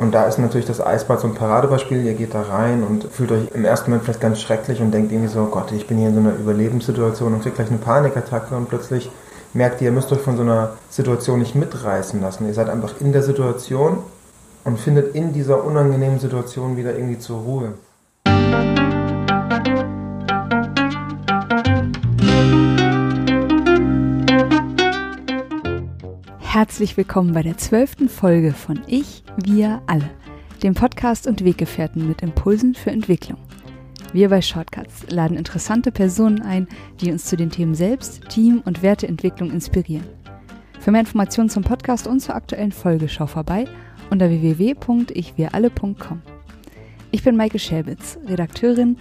[0.00, 2.04] Und da ist natürlich das Eisbad so ein Paradebeispiel.
[2.04, 5.10] Ihr geht da rein und fühlt euch im ersten Moment vielleicht ganz schrecklich und denkt
[5.10, 7.78] irgendwie so, oh Gott, ich bin hier in so einer Überlebenssituation und kriegt gleich eine
[7.78, 9.10] Panikattacke und plötzlich
[9.54, 12.46] merkt ihr, ihr müsst euch von so einer Situation nicht mitreißen lassen.
[12.46, 13.98] Ihr seid einfach in der Situation
[14.62, 17.72] und findet in dieser unangenehmen Situation wieder irgendwie zur Ruhe.
[26.58, 30.10] Herzlich willkommen bei der zwölften Folge von Ich, Wir, Alle,
[30.60, 33.38] dem Podcast und Weggefährten mit Impulsen für Entwicklung.
[34.12, 36.66] Wir bei Shortcuts laden interessante Personen ein,
[37.00, 40.04] die uns zu den Themen Selbst, Team und Werteentwicklung inspirieren.
[40.80, 43.66] Für mehr Informationen zum Podcast und zur aktuellen Folge schau vorbei
[44.10, 46.22] unter www.ichwiralle.com.
[47.12, 48.96] Ich bin Maike Schäbitz, Redakteurin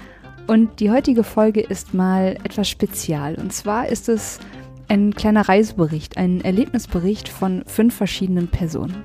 [0.46, 3.34] und die heutige Folge ist mal etwas spezial.
[3.34, 4.40] Und zwar ist es
[4.88, 9.04] ein kleiner Reisebericht, ein Erlebnisbericht von fünf verschiedenen Personen.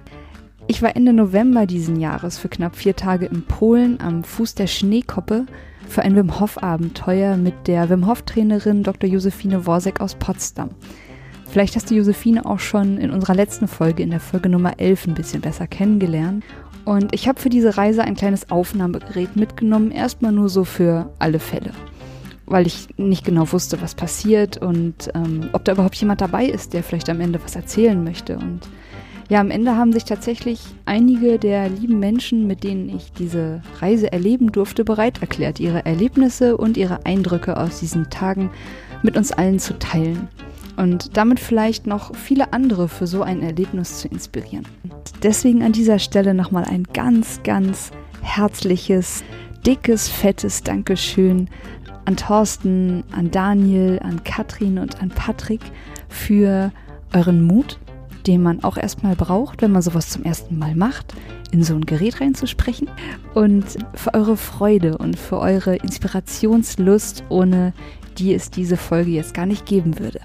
[0.69, 4.69] Ich war Ende November diesen Jahres für knapp vier Tage in Polen am Fuß der
[4.69, 5.47] Schneekoppe
[5.89, 9.11] für ein Wim Hof Abenteuer mit der Wim Hof Trainerin Dr.
[9.11, 10.71] Josephine Worsek aus Potsdam.
[11.51, 15.09] Vielleicht hast du Josephine auch schon in unserer letzten Folge, in der Folge Nummer 11,
[15.09, 16.45] ein bisschen besser kennengelernt.
[16.85, 21.39] Und ich habe für diese Reise ein kleines Aufnahmegerät mitgenommen, erstmal nur so für alle
[21.39, 21.73] Fälle
[22.53, 26.75] weil ich nicht genau wusste, was passiert und ähm, ob da überhaupt jemand dabei ist,
[26.75, 28.37] der vielleicht am Ende was erzählen möchte.
[28.37, 28.61] Und
[29.31, 34.13] ja, am Ende haben sich tatsächlich einige der lieben Menschen, mit denen ich diese Reise
[34.13, 38.51] erleben durfte, bereit erklärt, ihre Erlebnisse und ihre Eindrücke aus diesen Tagen
[39.03, 40.29] mit uns allen zu teilen.
[40.77, 44.67] Und damit vielleicht noch viele andere für so ein Erlebnis zu inspirieren.
[45.23, 49.25] Deswegen an dieser Stelle nochmal ein ganz, ganz herzliches,
[49.65, 51.49] dickes, fettes Dankeschön
[52.05, 55.61] an Thorsten, an Daniel, an Katrin und an Patrick
[56.09, 56.73] für
[57.13, 57.79] euren Mut,
[58.27, 61.15] den man auch erstmal braucht, wenn man sowas zum ersten Mal macht,
[61.51, 62.89] in so ein Gerät reinzusprechen
[63.35, 63.65] und
[63.95, 67.73] für eure Freude und für eure Inspirationslust, ohne
[68.19, 70.21] die es diese Folge jetzt gar nicht geben würde.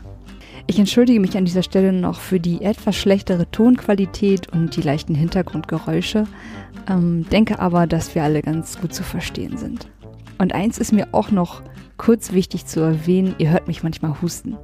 [0.69, 5.15] Ich entschuldige mich an dieser Stelle noch für die etwas schlechtere Tonqualität und die leichten
[5.15, 6.25] Hintergrundgeräusche,
[6.89, 9.87] ähm, denke aber, dass wir alle ganz gut zu verstehen sind.
[10.37, 11.61] Und eins ist mir auch noch
[11.97, 14.57] kurz wichtig zu erwähnen, ihr hört mich manchmal husten.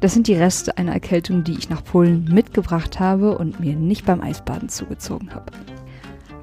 [0.00, 4.04] Das sind die Reste einer Erkältung, die ich nach Polen mitgebracht habe und mir nicht
[4.04, 5.52] beim Eisbaden zugezogen habe.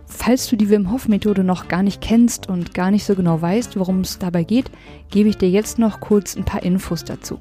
[0.06, 3.42] Falls du die Wim Hof Methode noch gar nicht kennst und gar nicht so genau
[3.42, 4.72] weißt, worum es dabei geht,
[5.12, 7.40] gebe ich dir jetzt noch kurz ein paar Infos dazu.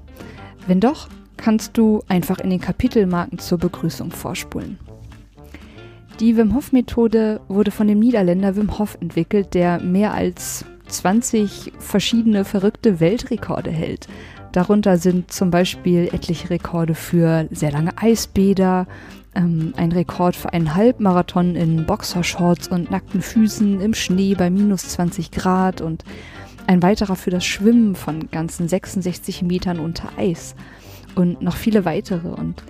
[0.67, 4.79] Wenn doch, kannst du einfach in den Kapitelmarken zur Begrüßung vorspulen.
[6.21, 11.73] Die Wim Hof Methode wurde von dem Niederländer Wim Hof entwickelt, der mehr als 20
[11.79, 14.09] verschiedene verrückte Weltrekorde hält.
[14.53, 18.87] Darunter sind zum Beispiel etliche Rekorde für sehr lange Eisbäder,
[19.35, 24.91] ähm, ein Rekord für einen Halbmarathon in Boxershorts und nackten Füßen im Schnee bei minus
[24.91, 26.05] 20 Grad und
[26.67, 30.55] ein weiterer für das Schwimmen von ganzen 66 Metern unter Eis
[31.15, 32.29] und noch viele weitere.
[32.29, 32.63] Und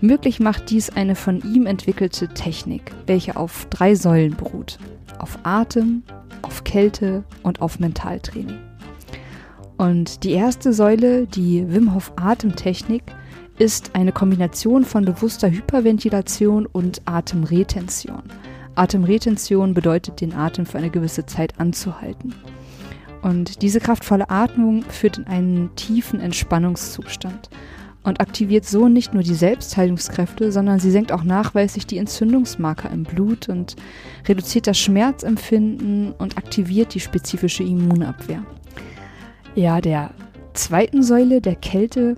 [0.00, 4.78] möglich macht dies eine von ihm entwickelte Technik, welche auf drei Säulen beruht.
[5.18, 6.02] Auf Atem,
[6.42, 8.58] auf Kälte und auf Mentaltraining.
[9.76, 13.02] Und die erste Säule, die Wim Hof Atemtechnik,
[13.58, 18.22] ist eine Kombination von bewusster Hyperventilation und Atemretention.
[18.74, 22.34] Atemretention bedeutet, den Atem für eine gewisse Zeit anzuhalten.
[23.22, 27.48] Und diese kraftvolle Atmung führt in einen tiefen Entspannungszustand
[28.04, 33.02] und aktiviert so nicht nur die Selbstheilungskräfte, sondern sie senkt auch nachweislich die Entzündungsmarker im
[33.02, 33.76] Blut und
[34.28, 38.44] reduziert das Schmerzempfinden und aktiviert die spezifische Immunabwehr.
[39.54, 40.10] Ja, der
[40.52, 42.16] zweiten Säule der Kälte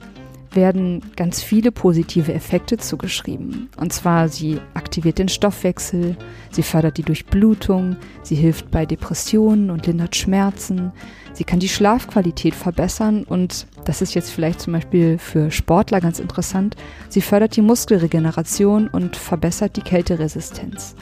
[0.56, 3.68] werden ganz viele positive Effekte zugeschrieben.
[3.76, 6.16] Und zwar, sie aktiviert den Stoffwechsel,
[6.50, 10.92] sie fördert die Durchblutung, sie hilft bei Depressionen und lindert Schmerzen,
[11.32, 16.18] sie kann die Schlafqualität verbessern und, das ist jetzt vielleicht zum Beispiel für Sportler ganz
[16.18, 16.74] interessant,
[17.08, 20.96] sie fördert die Muskelregeneration und verbessert die Kälteresistenz.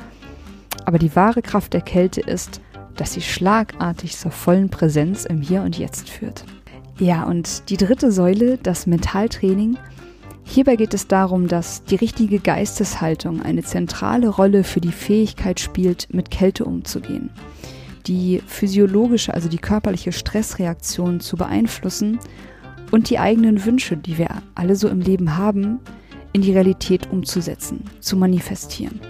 [0.85, 2.61] Aber die wahre Kraft der Kälte ist,
[2.97, 6.45] dass sie schlagartig zur vollen Präsenz im Hier und Jetzt führt.
[6.99, 9.77] Ja, und die dritte Säule, das Mentaltraining.
[10.45, 16.13] Hierbei geht es darum, dass die richtige Geisteshaltung eine zentrale Rolle für die Fähigkeit spielt,
[16.13, 17.31] mit Kälte umzugehen.
[18.07, 22.21] Die physiologische, also die körperliche Stressreaktion zu beeinflussen
[22.91, 25.81] und die eigenen Wünsche, die wir alle so im Leben haben,
[26.33, 29.01] in die Realität umzusetzen, zu manifestieren.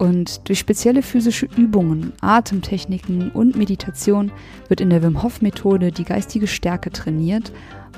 [0.00, 4.32] Und durch spezielle physische Übungen, Atemtechniken und Meditation
[4.68, 7.52] wird in der Wim Hof Methode die geistige Stärke trainiert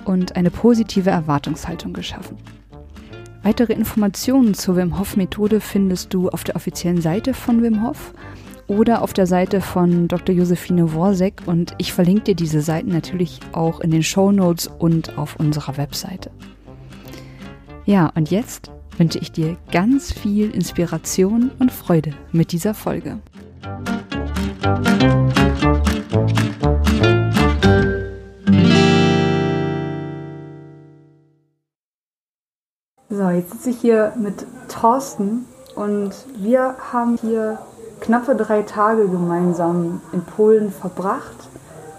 [0.05, 2.39] und eine positive Erwartungshaltung geschaffen.
[3.45, 8.15] Weitere Informationen zur Wim Hof Methode findest du auf der offiziellen Seite von Wim Hof
[8.67, 10.35] oder auf der Seite von Dr.
[10.35, 15.17] Josephine Worsek und ich verlinke dir diese Seiten natürlich auch in den Show Notes und
[15.19, 16.33] auf unserer Webseite.
[17.85, 18.73] Ja, und jetzt
[19.03, 23.19] wünsche ich dir ganz viel Inspiration und Freude mit dieser Folge.
[33.11, 37.59] So, jetzt sitze ich hier mit Thorsten und wir haben hier
[38.03, 41.49] knappe drei Tage gemeinsam in Polen verbracht.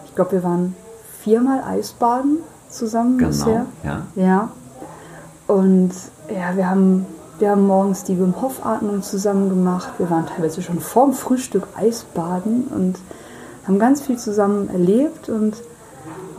[0.05, 0.73] Ich glaube, wir waren
[1.19, 2.38] viermal Eisbaden
[2.69, 3.65] zusammen genau, bisher.
[3.83, 4.07] Ja.
[4.15, 4.51] ja.
[5.47, 5.91] Und
[6.30, 7.06] ja, wir haben,
[7.40, 9.94] wir haben morgens die Wim Hof Atmung zusammen gemacht.
[9.98, 13.00] Wir waren teilweise schon vorm Frühstück Eisbaden und
[13.68, 15.30] haben ganz viel zusammen erlebt.
[15.30, 15.56] Und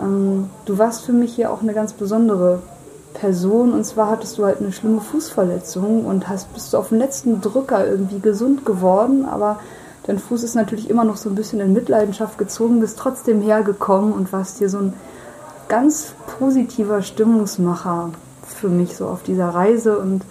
[0.00, 2.62] ähm, du warst für mich hier auch eine ganz besondere
[3.12, 3.72] Person.
[3.72, 7.40] Und zwar hattest du halt eine schlimme Fußverletzung und hast, bist du auf den letzten
[7.40, 9.26] Drücker irgendwie gesund geworden.
[9.26, 9.60] Aber
[10.06, 14.12] dein Fuß ist natürlich immer noch so ein bisschen in Mitleidenschaft gezogen, bist trotzdem hergekommen
[14.12, 14.94] und warst hier so ein
[15.68, 18.10] ganz positiver Stimmungsmacher
[18.46, 19.98] für mich so auf dieser Reise.
[19.98, 20.24] Und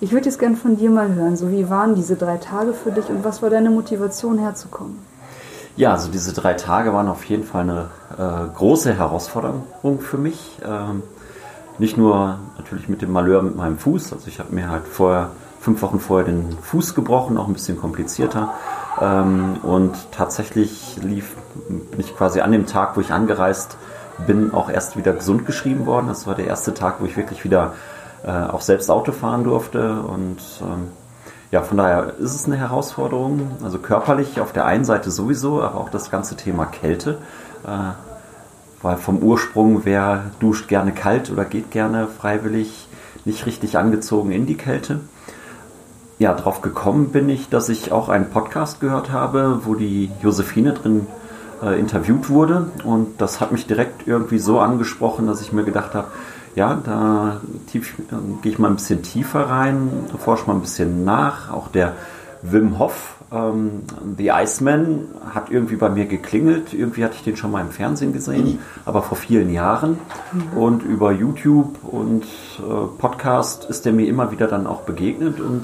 [0.00, 1.36] ich würde jetzt gerne von dir mal hören.
[1.36, 4.98] So, wie waren diese drei Tage für dich und was war deine Motivation herzukommen?
[5.76, 10.58] Ja, also diese drei Tage waren auf jeden Fall eine äh, große Herausforderung für mich.
[10.64, 11.02] Ähm,
[11.78, 15.30] nicht nur natürlich mit dem Malheur mit meinem Fuß, also ich habe mir halt vorher,
[15.60, 18.54] fünf Wochen vorher den Fuß gebrochen, auch ein bisschen komplizierter.
[19.00, 21.36] Ähm, und tatsächlich lief,
[21.68, 23.97] bin ich quasi an dem Tag, wo ich angereist bin,
[24.52, 26.08] auch erst wieder gesund geschrieben worden.
[26.08, 27.74] Das war der erste Tag, wo ich wirklich wieder
[28.24, 30.00] äh, auch selbst Auto fahren durfte.
[30.02, 30.88] Und ähm,
[31.50, 33.52] ja, von daher ist es eine Herausforderung.
[33.62, 37.18] Also körperlich auf der einen Seite sowieso, aber auch das ganze Thema Kälte.
[37.64, 37.92] Äh,
[38.82, 42.88] weil vom Ursprung, wer duscht gerne kalt oder geht gerne freiwillig
[43.24, 45.00] nicht richtig angezogen in die Kälte.
[46.18, 50.72] Ja, drauf gekommen bin ich, dass ich auch einen Podcast gehört habe, wo die Josephine
[50.72, 51.06] drin
[51.62, 52.70] äh, interviewt wurde.
[52.84, 56.08] Und das hat mich direkt irgendwie so angesprochen, dass ich mir gedacht habe,
[56.54, 57.40] ja, da
[57.72, 57.80] äh,
[58.42, 61.52] gehe ich mal ein bisschen tiefer rein, forsche mal ein bisschen nach.
[61.52, 61.94] Auch der
[62.42, 63.82] Wim Hof, ähm,
[64.16, 66.72] The Iceman, hat irgendwie bei mir geklingelt.
[66.72, 69.98] Irgendwie hatte ich den schon mal im Fernsehen gesehen, aber vor vielen Jahren.
[70.56, 75.62] Und über YouTube und äh, Podcast ist der mir immer wieder dann auch begegnet und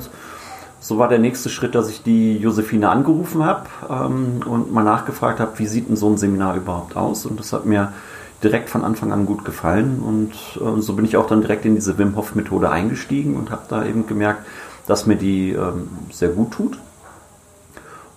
[0.84, 5.40] so war der nächste Schritt, dass ich die Josephine angerufen habe ähm, und mal nachgefragt
[5.40, 7.24] habe, wie sieht denn so ein Seminar überhaupt aus?
[7.24, 7.94] Und das hat mir
[8.42, 10.00] direkt von Anfang an gut gefallen.
[10.00, 13.50] Und äh, so bin ich auch dann direkt in diese Wim Hof Methode eingestiegen und
[13.50, 14.44] habe da eben gemerkt,
[14.86, 16.78] dass mir die ähm, sehr gut tut.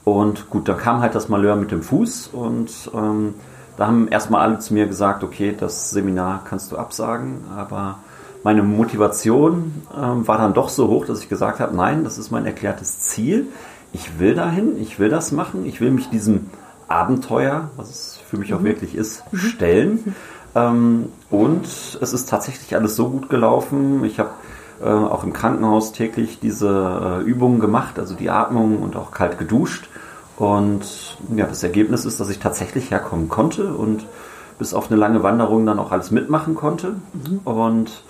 [0.03, 3.35] Und gut, da kam halt das Malheur mit dem Fuß und ähm,
[3.77, 7.99] da haben erstmal alle zu mir gesagt, okay, das Seminar kannst du absagen, aber
[8.43, 12.31] meine Motivation ähm, war dann doch so hoch, dass ich gesagt habe, nein, das ist
[12.31, 13.47] mein erklärtes Ziel.
[13.93, 16.47] Ich will dahin, ich will das machen, ich will mich diesem
[16.87, 18.65] Abenteuer, was es für mich auch mhm.
[18.65, 19.37] wirklich ist, mhm.
[19.37, 20.15] stellen.
[20.55, 24.03] Ähm, und es ist tatsächlich alles so gut gelaufen.
[24.05, 24.29] Ich habe
[24.81, 29.37] äh, auch im Krankenhaus täglich diese äh, Übungen gemacht, also die Atmung und auch kalt
[29.37, 29.89] geduscht.
[30.37, 34.05] Und ja, das Ergebnis ist, dass ich tatsächlich herkommen konnte und
[34.59, 36.95] bis auf eine lange Wanderung dann auch alles mitmachen konnte.
[37.13, 37.39] Mhm.
[37.43, 38.03] Und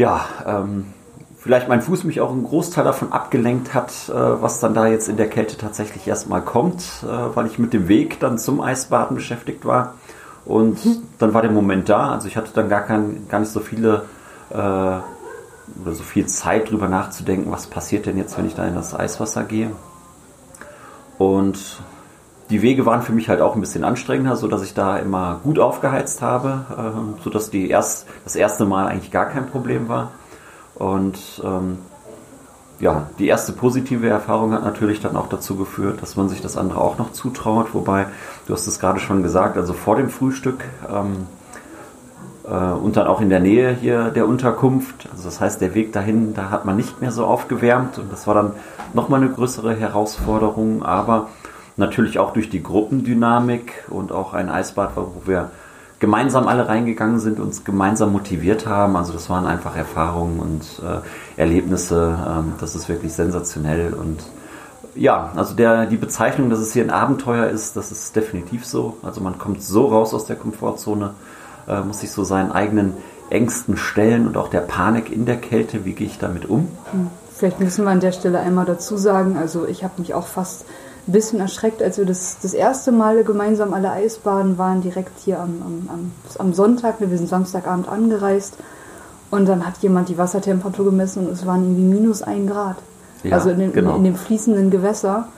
[0.00, 0.86] ja, ähm,
[1.36, 5.10] vielleicht mein Fuß mich auch einen Großteil davon abgelenkt hat, äh, was dann da jetzt
[5.10, 9.14] in der Kälte tatsächlich erstmal kommt, äh, weil ich mit dem Weg dann zum Eisbaden
[9.14, 9.94] beschäftigt war.
[10.46, 11.02] Und mhm.
[11.18, 12.12] dann war der Moment da.
[12.12, 14.06] Also ich hatte dann gar, kein, gar nicht so viele
[14.48, 15.02] äh, oder
[15.92, 19.44] so viel Zeit drüber nachzudenken, was passiert denn jetzt, wenn ich da in das Eiswasser
[19.44, 19.70] gehe.
[21.18, 21.82] Und
[22.50, 25.40] die Wege waren für mich halt auch ein bisschen anstrengender, so dass ich da immer
[25.42, 29.88] gut aufgeheizt habe, äh, so dass die erst, das erste Mal eigentlich gar kein Problem
[29.88, 30.10] war.
[30.74, 31.78] Und ähm,
[32.80, 36.56] ja, die erste positive Erfahrung hat natürlich dann auch dazu geführt, dass man sich das
[36.56, 37.74] andere auch noch zutraut.
[37.74, 38.06] Wobei,
[38.46, 41.26] du hast es gerade schon gesagt, also vor dem Frühstück ähm,
[42.48, 45.08] äh, und dann auch in der Nähe hier der Unterkunft.
[45.12, 48.26] Also das heißt, der Weg dahin, da hat man nicht mehr so aufgewärmt und das
[48.26, 48.52] war dann
[48.94, 50.82] nochmal eine größere Herausforderung.
[50.82, 51.28] Aber
[51.80, 55.50] Natürlich auch durch die Gruppendynamik und auch ein Eisbad, wo wir
[55.98, 58.96] gemeinsam alle reingegangen sind, uns gemeinsam motiviert haben.
[58.96, 62.18] Also das waren einfach Erfahrungen und äh, Erlebnisse.
[62.28, 63.94] Ähm, das ist wirklich sensationell.
[63.94, 64.22] Und
[64.94, 68.98] ja, also der, die Bezeichnung, dass es hier ein Abenteuer ist, das ist definitiv so.
[69.02, 71.14] Also man kommt so raus aus der Komfortzone,
[71.66, 72.92] äh, muss sich so seinen eigenen
[73.30, 75.86] Ängsten stellen und auch der Panik in der Kälte.
[75.86, 76.68] Wie gehe ich damit um?
[76.92, 77.08] Hm.
[77.34, 80.66] Vielleicht müssen wir an der Stelle einmal dazu sagen, also ich habe mich auch fast
[81.06, 85.40] ein bisschen erschreckt, als wir das, das erste Mal gemeinsam alle Eisbaden waren, direkt hier
[85.40, 87.00] am, am, am, Sonntag.
[87.00, 88.54] Wir sind Samstagabend angereist
[89.30, 92.76] Und dann hat jemand die Wassertemperatur gemessen und es waren irgendwie minus ein Grad.
[93.22, 93.90] Ja, also in, den, genau.
[93.90, 95.28] in, in dem fließenden Gewässer.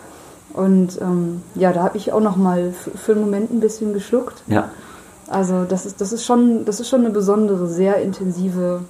[0.52, 4.42] Und ähm, ja, da habe ich auch noch mal für, einen Moment ein bisschen geschluckt.
[4.46, 4.70] Ja,
[5.28, 8.82] Also das ist, das ist schon, das ist schon eine besondere, sehr intensive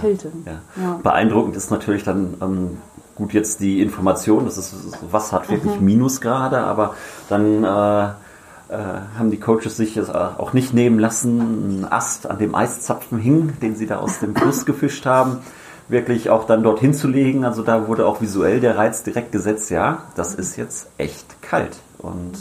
[0.00, 0.30] Kälte.
[0.44, 0.60] Ja.
[0.82, 1.00] Ja.
[1.02, 2.78] Beeindruckend ist natürlich dann ähm,
[3.16, 4.74] gut jetzt die Information, dass es
[5.10, 6.94] was hat wirklich Minusgrade, aber
[7.28, 8.08] dann äh,
[8.68, 8.78] äh,
[9.18, 13.58] haben die Coaches sich es auch nicht nehmen lassen, ein Ast an dem Eiszapfen hing,
[13.60, 15.38] den sie da aus dem Fluss gefischt haben,
[15.88, 17.44] wirklich auch dann dorthin zu legen.
[17.44, 21.76] Also da wurde auch visuell der Reiz direkt gesetzt, ja, das ist jetzt echt kalt.
[21.98, 22.34] Und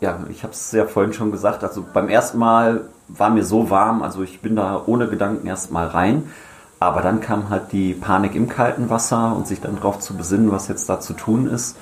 [0.00, 3.70] ja, ich habe es ja vorhin schon gesagt, also beim ersten Mal war mir so
[3.70, 6.24] warm, also ich bin da ohne Gedanken erstmal rein,
[6.80, 10.50] aber dann kam halt die Panik im kalten Wasser und sich dann darauf zu besinnen,
[10.50, 11.76] was jetzt da zu tun ist,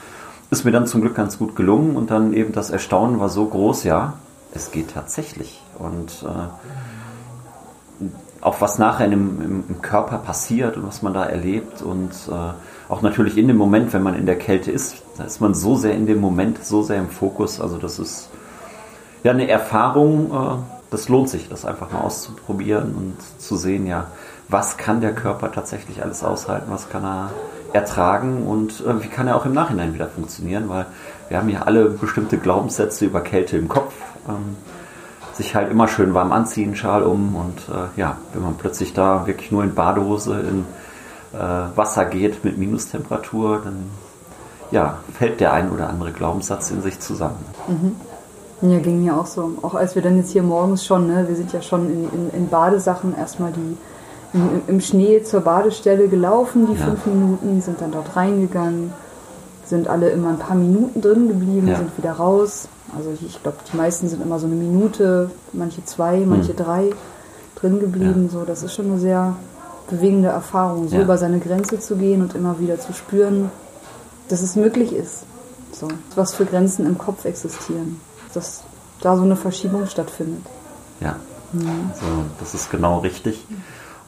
[0.50, 3.46] ist mir dann zum Glück ganz gut gelungen und dann eben das Erstaunen war so
[3.46, 4.14] groß, ja,
[4.54, 6.48] es geht tatsächlich und äh,
[8.42, 12.52] auch was nachher im, im Körper passiert und was man da erlebt und äh,
[12.92, 15.76] auch natürlich in dem Moment, wenn man in der Kälte ist, da ist man so
[15.76, 17.60] sehr in dem Moment, so sehr im Fokus.
[17.60, 18.28] Also das ist
[19.22, 20.56] ja eine Erfahrung, äh,
[20.90, 24.08] das lohnt sich, das einfach mal auszuprobieren und zu sehen, ja,
[24.48, 27.30] was kann der Körper tatsächlich alles aushalten, was kann er
[27.72, 30.86] ertragen und äh, wie kann er auch im Nachhinein wieder funktionieren, weil
[31.28, 33.94] wir haben ja alle bestimmte Glaubenssätze über Kälte im Kopf.
[34.28, 34.56] Ähm,
[35.34, 39.26] sich halt immer schön warm anziehen, Schal um und äh, ja, wenn man plötzlich da
[39.26, 40.66] wirklich nur in Badehose in
[41.32, 43.90] äh, Wasser geht mit Minustemperatur, dann
[44.70, 47.44] ja, fällt der ein oder andere Glaubenssatz in sich zusammen.
[48.62, 49.52] Ja, ging mir auch so.
[49.62, 52.30] Auch als wir dann jetzt hier morgens schon, ne, wir sind ja schon in, in,
[52.30, 53.76] in Badesachen erstmal die
[54.66, 56.86] im, Schnee zur Badestelle gelaufen, die Ja.
[56.86, 58.92] fünf Minuten, sind dann dort reingegangen,
[59.66, 61.76] sind alle immer ein paar Minuten drin geblieben, Ja.
[61.76, 62.68] sind wieder raus.
[62.96, 66.90] Also ich, glaube, die meisten sind immer so eine Minute, manche zwei, manche drei
[67.56, 68.28] drin geblieben.
[68.30, 69.36] So, das ist schon eine sehr
[69.88, 71.02] bewegende Erfahrung, so Ja.
[71.02, 73.50] über seine Grenze zu gehen und immer wieder zu spüren,
[74.28, 75.24] dass es möglich ist.
[75.72, 78.00] So, was für Grenzen im Kopf existieren.
[78.34, 78.62] Dass
[79.00, 80.42] da so eine Verschiebung stattfindet.
[81.00, 81.16] Ja,
[81.54, 82.06] also
[82.40, 83.44] das ist genau richtig.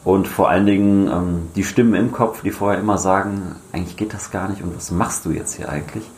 [0.05, 4.13] Und vor allen Dingen ähm, die Stimmen im Kopf, die vorher immer sagen, eigentlich geht
[4.13, 6.09] das gar nicht und was machst du jetzt hier eigentlich?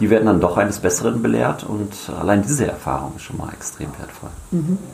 [0.00, 3.88] Die werden dann doch eines Besseren belehrt und allein diese Erfahrung ist schon mal extrem
[3.98, 4.30] wertvoll.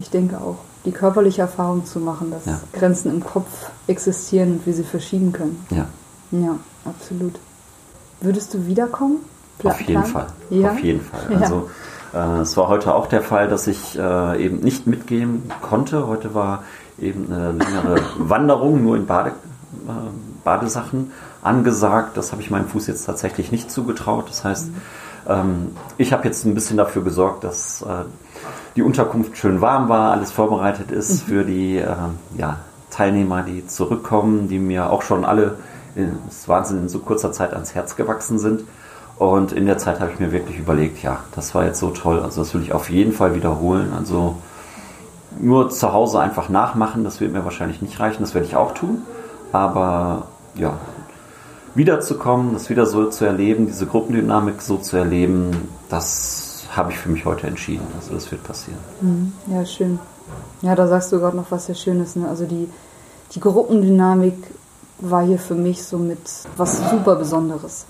[0.00, 2.60] Ich denke auch, die körperliche Erfahrung zu machen, dass Ja.
[2.72, 3.46] Grenzen im Kopf
[3.86, 5.64] existieren und wir sie verschieben können.
[5.70, 5.86] Ja,
[6.32, 7.36] Ja, absolut.
[8.20, 9.18] Würdest du wiederkommen?
[9.58, 10.06] Pla- auf jeden Plan?
[10.12, 10.26] Fall.
[10.50, 10.70] Ja?
[10.72, 11.20] Auf jeden Fall.
[11.30, 11.38] Ja.
[11.38, 11.70] Also
[12.12, 16.06] äh, es war heute auch der Fall, dass ich äh, eben nicht mitgehen konnte.
[16.08, 16.64] Heute war
[16.98, 19.92] eben eine längere Wanderung, nur in Bade, äh,
[20.44, 22.16] Badesachen angesagt.
[22.16, 24.28] Das habe ich meinem Fuß jetzt tatsächlich nicht zugetraut.
[24.28, 24.70] Das heißt,
[25.28, 28.04] ähm, ich habe jetzt ein bisschen dafür gesorgt, dass äh,
[28.76, 31.94] die Unterkunft schön warm war, alles vorbereitet ist für die äh,
[32.36, 32.58] ja,
[32.90, 35.56] Teilnehmer, die zurückkommen, die mir auch schon alle,
[35.94, 38.64] in, das ist Wahnsinn, in so kurzer Zeit ans Herz gewachsen sind.
[39.18, 42.20] Und in der Zeit habe ich mir wirklich überlegt, ja, das war jetzt so toll.
[42.20, 43.92] Also das will ich auf jeden Fall wiederholen.
[43.96, 44.36] Also
[45.40, 48.22] nur zu Hause einfach nachmachen, das wird mir wahrscheinlich nicht reichen.
[48.22, 49.02] Das werde ich auch tun.
[49.52, 50.78] Aber ja,
[51.74, 57.10] wiederzukommen, das wieder so zu erleben, diese Gruppendynamik so zu erleben, das habe ich für
[57.10, 57.86] mich heute entschieden.
[57.98, 58.78] Also das wird passieren.
[59.00, 59.32] Mhm.
[59.46, 59.98] Ja, schön.
[60.62, 62.16] Ja, da sagst du gerade noch was sehr Schönes.
[62.16, 62.28] Ne?
[62.28, 62.68] Also die,
[63.34, 64.36] die Gruppendynamik
[65.00, 66.20] war hier für mich so mit
[66.56, 67.84] was super Besonderes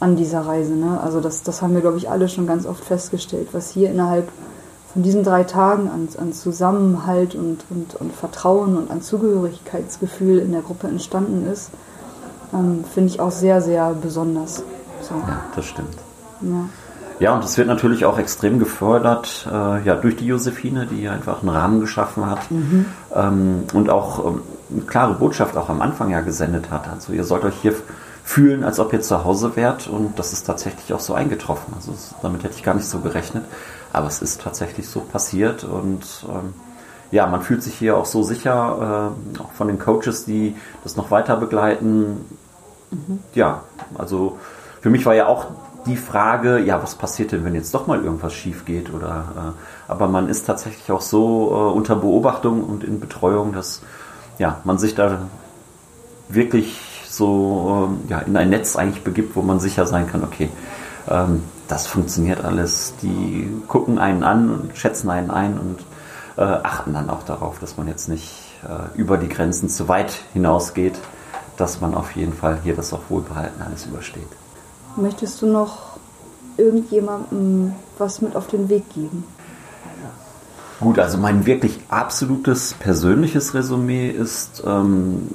[0.00, 0.72] an dieser Reise.
[0.72, 1.00] Ne?
[1.02, 4.28] Also das, das haben wir, glaube ich, alle schon ganz oft festgestellt, was hier innerhalb
[4.92, 10.52] von diesen drei Tagen an, an Zusammenhalt und, und, und Vertrauen und an Zugehörigkeitsgefühl in
[10.52, 11.70] der Gruppe entstanden ist,
[12.52, 14.62] ähm, finde ich auch sehr, sehr besonders.
[15.00, 15.96] So, Ja, das stimmt.
[16.42, 16.64] ja.
[17.20, 21.12] Ja, und es wird natürlich auch extrem gefördert äh, ja, durch die Josephine, die hier
[21.12, 22.40] einfach einen Rahmen geschaffen hat
[23.14, 26.88] ähm, und auch ähm, eine klare Botschaft auch am Anfang ja gesendet hat.
[26.88, 27.74] Also ihr sollt euch hier
[28.24, 31.72] fühlen, als ob ihr zu Hause wärt und das ist tatsächlich auch so eingetroffen.
[31.76, 33.44] Also damit hätte ich gar nicht so gerechnet,
[33.92, 36.54] aber es ist tatsächlich so passiert und ähm,
[37.10, 40.96] ja, man fühlt sich hier auch so sicher, äh, auch von den Coaches, die das
[40.96, 42.24] noch weiter begleiten.
[43.34, 43.62] Ja,
[43.96, 44.38] also
[44.80, 45.46] für mich war ja auch
[45.86, 48.92] die Frage, ja, was passiert denn, wenn jetzt doch mal irgendwas schief geht?
[48.92, 53.82] Oder, äh, aber man ist tatsächlich auch so äh, unter Beobachtung und in Betreuung, dass
[54.38, 55.18] ja, man sich da
[56.28, 60.48] wirklich so ähm, ja, in ein Netz eigentlich begibt, wo man sicher sein kann, okay,
[61.10, 62.92] ähm, das funktioniert alles.
[63.00, 65.78] Die gucken einen an und schätzen einen ein und
[66.36, 68.30] äh, achten dann auch darauf, dass man jetzt nicht
[68.62, 70.98] äh, über die Grenzen zu weit hinausgeht,
[71.56, 74.28] dass man auf jeden Fall hier das auch wohlbehalten alles übersteht.
[74.96, 75.96] Möchtest du noch
[76.58, 79.24] irgendjemandem was mit auf den Weg geben?
[80.78, 85.28] Gut, also mein wirklich absolutes persönliches Resümee ist, ähm,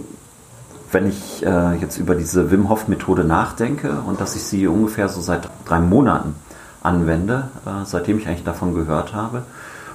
[0.92, 5.10] wenn ich äh, jetzt über diese Wim Hof Methode nachdenke und dass ich sie ungefähr
[5.10, 6.36] so seit drei Monaten
[6.82, 9.44] anwende, äh, seitdem ich eigentlich davon gehört habe.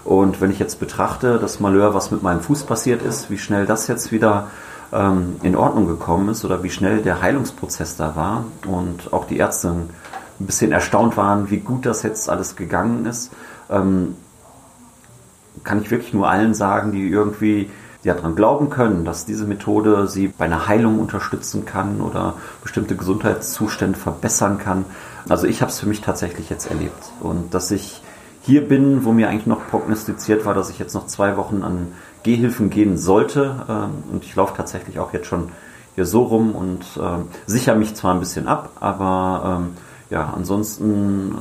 [0.04, 3.66] Und wenn ich jetzt betrachte, das Malheur, was mit meinem Fuß passiert ist, wie schnell
[3.66, 4.49] das jetzt wieder
[4.92, 9.38] ähm, in Ordnung gekommen ist oder wie schnell der Heilungsprozess da war und auch die
[9.38, 13.30] Ärzte ein bisschen erstaunt waren, wie gut das jetzt alles gegangen ist,
[13.70, 14.16] ähm,
[15.64, 17.70] kann ich wirklich nur allen sagen, die irgendwie
[18.04, 22.97] ja, daran glauben können, dass diese Methode sie bei einer Heilung unterstützen kann oder bestimmte
[22.97, 24.85] Gesundheitszustände verbessern kann.
[25.28, 27.12] Also ich habe es für mich tatsächlich jetzt erlebt.
[27.21, 28.02] Und dass ich
[28.42, 31.88] hier bin, wo mir eigentlich noch prognostiziert war, dass ich jetzt noch zwei Wochen an
[32.25, 33.64] Gehhilfen gehen sollte.
[33.68, 35.50] Ähm, und ich laufe tatsächlich auch jetzt schon
[35.94, 39.76] hier so rum und ähm, sichere mich zwar ein bisschen ab, aber ähm,
[40.11, 41.35] ja, ansonsten,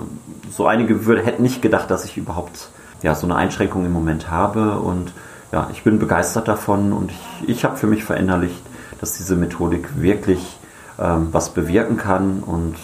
[0.52, 2.70] so einige würde, hätten nicht gedacht, dass ich überhaupt
[3.02, 4.80] ja, so eine Einschränkung im Moment habe.
[4.80, 5.12] Und
[5.52, 8.62] ja, ich bin begeistert davon und ich, ich habe für mich verinnerlicht,
[9.00, 10.60] dass diese Methodik wirklich
[11.00, 12.42] ähm, was bewirken kann.
[12.42, 12.76] Und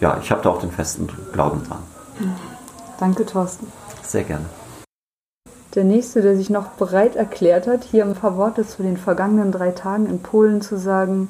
[0.00, 1.82] ja, ich habe da auch den festen Glauben dran.
[2.98, 3.66] Danke, Thorsten.
[4.02, 4.44] Sehr gerne.
[5.74, 9.52] Der nächste, der sich noch bereit erklärt hat, hier ein paar Worte zu den vergangenen
[9.52, 11.28] drei Tagen in Polen zu sagen,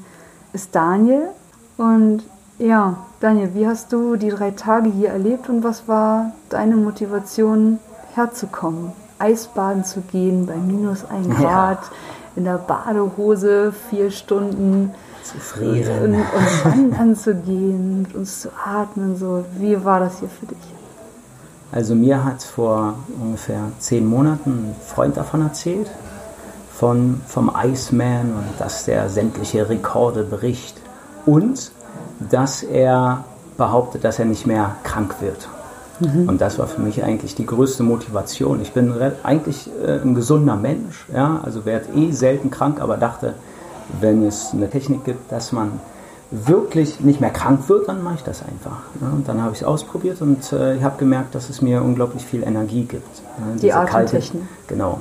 [0.55, 1.29] ist Daniel.
[1.77, 2.23] Und
[2.59, 7.79] ja, Daniel, wie hast du die drei Tage hier erlebt und was war deine Motivation,
[8.15, 8.93] herzukommen?
[9.21, 11.91] Eisbaden zu gehen bei minus ein Grad, ja.
[12.37, 18.49] in der Badehose vier Stunden zu frieren und, und wandern zu gehen, mit uns zu
[18.65, 19.17] atmen.
[19.17, 20.59] So, wie war das hier für dich?
[21.73, 25.89] Also mir hat vor ungefähr zehn Monaten ein Freund davon erzählt,
[26.75, 30.81] von, vom Iceman und dass der sämtliche Rekorde bricht
[31.27, 31.71] und
[32.19, 33.25] dass er
[33.57, 35.49] behauptet, dass er nicht mehr krank wird.
[36.01, 36.29] Mhm.
[36.29, 38.61] Und das war für mich eigentlich die größte Motivation.
[38.61, 38.93] Ich bin
[39.23, 43.35] eigentlich äh, ein gesunder Mensch, ja, also werde eh selten krank, aber dachte,
[44.01, 45.81] wenn es eine Technik gibt, dass man
[46.31, 48.83] wirklich nicht mehr krank wird, dann mache ich das einfach.
[49.01, 51.83] Ja, und dann habe ich es ausprobiert und äh, ich habe gemerkt, dass es mir
[51.83, 53.23] unglaublich viel Energie gibt.
[53.39, 54.45] Ja, die Atemtechnik.
[54.69, 54.99] Genau.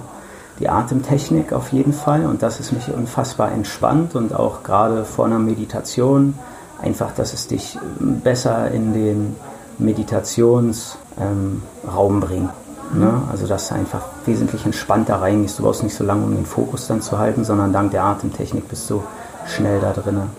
[0.59, 5.25] Die Atemtechnik auf jeden Fall und dass es mich unfassbar entspannt und auch gerade vor
[5.25, 6.33] einer Meditation
[6.81, 9.35] einfach, dass es dich besser in den
[9.79, 12.51] Meditationsraum ähm, bringt.
[12.93, 13.21] Ne?
[13.31, 15.59] Also dass du einfach wesentlich entspannter reingehst.
[15.59, 18.67] Du brauchst nicht so lange, um den Fokus dann zu halten, sondern dank der Atemtechnik
[18.67, 19.03] bist du
[19.45, 20.29] schnell da drinnen.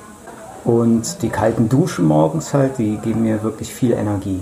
[0.64, 4.40] Und die kalten Duschen morgens halt, die geben mir wirklich viel Energie.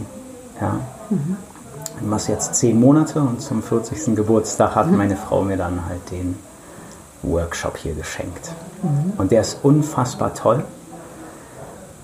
[0.61, 0.81] Ja.
[1.11, 1.37] Mhm.
[2.01, 4.17] Ich mache jetzt zehn Monate und zum 40.
[4.17, 4.97] Geburtstag hat mhm.
[4.97, 6.37] meine Frau mir dann halt den
[7.23, 8.53] Workshop hier geschenkt.
[8.83, 9.13] Mhm.
[9.17, 10.65] Und der ist unfassbar toll.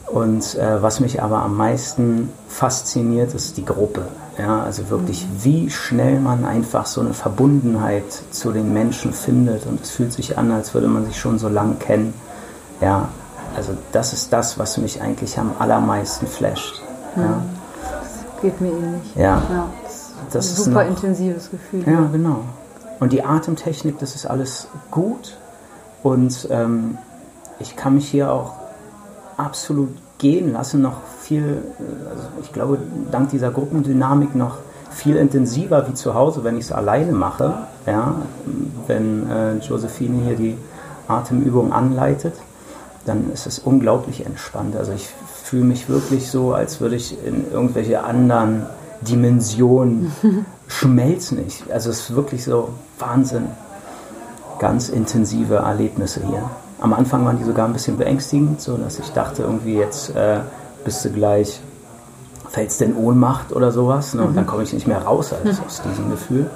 [0.07, 4.03] Und äh, was mich aber am meisten fasziniert, ist die Gruppe.
[4.39, 5.45] Ja, also wirklich, mhm.
[5.45, 9.67] wie schnell man einfach so eine Verbundenheit zu den Menschen findet.
[9.67, 12.15] Und es fühlt sich an, als würde man sich schon so lange kennen.
[12.81, 13.09] Ja,
[13.57, 16.83] also das ist das, was mich eigentlich am allermeisten flasht.
[17.17, 17.23] Ja.
[17.23, 17.43] ja.
[17.83, 19.15] Das geht mir ähnlich.
[19.15, 19.43] Ja.
[19.51, 19.67] ja
[20.33, 21.85] das, ist ein super noch, intensives Gefühl.
[21.87, 22.41] Ja, genau.
[23.01, 25.37] Und die Atemtechnik, das ist alles gut.
[26.03, 26.99] Und ähm,
[27.59, 28.55] ich kann mich hier auch
[29.37, 31.63] absolut gehen lassen, noch viel,
[32.11, 32.79] also ich glaube,
[33.11, 34.59] dank dieser Gruppendynamik noch
[34.91, 37.55] viel intensiver wie zu Hause, wenn ich es alleine mache.
[37.87, 38.15] Ja,
[38.87, 40.57] wenn äh, Josephine hier die
[41.09, 42.35] Atemübung anleitet
[43.05, 44.77] dann ist es unglaublich entspannt.
[44.77, 45.09] Also ich
[45.43, 48.67] fühle mich wirklich so, als würde ich in irgendwelche anderen
[49.03, 50.13] Dimensionen
[50.69, 51.47] schmelzen.
[51.47, 53.47] Ich, also es ist wirklich so Wahnsinn.
[54.59, 56.49] Ganz intensive Erlebnisse hier.
[56.85, 60.41] Am Anfang waren die sogar ein bisschen beängstigend, so dass ich dachte, irgendwie jetzt äh,
[60.85, 61.63] bist du gleich,
[62.51, 64.13] fällst du in Ohnmacht oder sowas.
[64.13, 64.23] Ne?
[64.23, 66.51] Und dann komme ich nicht mehr raus als aus diesem Gefühl.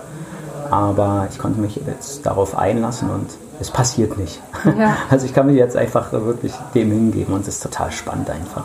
[0.71, 3.27] Aber ich konnte mich jetzt darauf einlassen und
[3.59, 4.43] es passiert nicht.
[4.79, 4.99] Ja.
[5.11, 8.65] Also ich kann mich jetzt einfach wirklich dem hingeben und es ist total spannend einfach.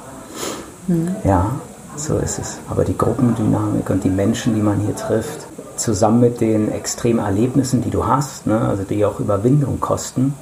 [0.88, 1.16] Mhm.
[1.24, 1.52] Ja,
[1.96, 2.58] so ist es.
[2.70, 5.48] Aber die Gruppendynamik und die Menschen, die man hier trifft,
[5.78, 10.34] zusammen mit den extremen Erlebnissen, die du hast, ne, also die auch Überwindung kosten,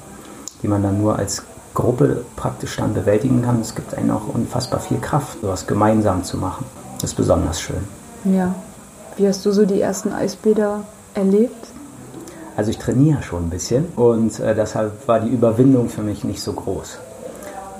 [0.62, 1.42] die man dann nur als
[1.74, 6.36] Gruppe praktisch dann bewältigen kann, es gibt einen auch unfassbar viel Kraft, sowas gemeinsam zu
[6.36, 6.66] machen.
[7.00, 7.84] Das ist besonders schön.
[8.24, 8.54] Ja.
[9.16, 11.68] Wie hast du so die ersten Eisbäder erlebt?
[12.56, 16.42] Also ich trainiere schon ein bisschen und äh, deshalb war die Überwindung für mich nicht
[16.42, 16.98] so groß.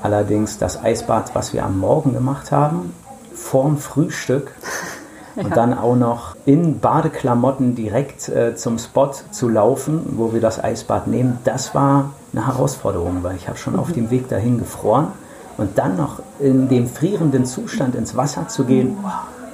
[0.02, 2.94] Allerdings das Eisbad, was wir am Morgen gemacht haben,
[3.34, 4.52] vorm Frühstück
[5.36, 5.44] ja.
[5.44, 10.62] und dann auch noch in Badeklamotten direkt äh, zum Spot zu laufen, wo wir das
[10.62, 13.80] Eisbad nehmen, das war eine Herausforderung, weil ich habe schon mhm.
[13.80, 15.08] auf dem Weg dahin gefroren
[15.58, 19.04] und dann noch in dem frierenden Zustand ins Wasser zu gehen, mhm.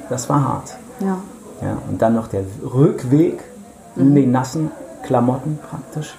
[0.09, 0.77] das war hart.
[1.01, 1.19] Ja.
[1.61, 3.43] Ja, und dann noch der Rückweg
[3.97, 4.71] in den nassen
[5.03, 6.17] Klamotten praktisch.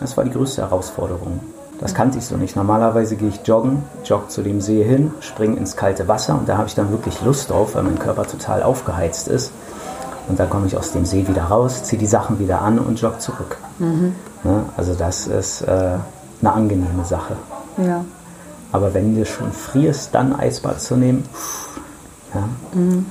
[0.00, 1.40] Das war die größte Herausforderung.
[1.80, 2.56] Das kannte ich so nicht.
[2.56, 6.56] Normalerweise gehe ich joggen, jogge zu dem See hin, springe ins kalte Wasser und da
[6.56, 9.52] habe ich dann wirklich Lust drauf, weil mein Körper total aufgeheizt ist.
[10.28, 13.00] Und dann komme ich aus dem See wieder raus, ziehe die Sachen wieder an und
[13.00, 13.58] jogge zurück.
[13.78, 14.64] Ne?
[14.76, 15.98] Also das ist äh,
[16.40, 17.36] eine angenehme Sache.
[17.78, 18.04] Ja.
[18.72, 21.24] Aber wenn du schon frierst, dann Eisbad zu nehmen,
[22.34, 22.42] ja,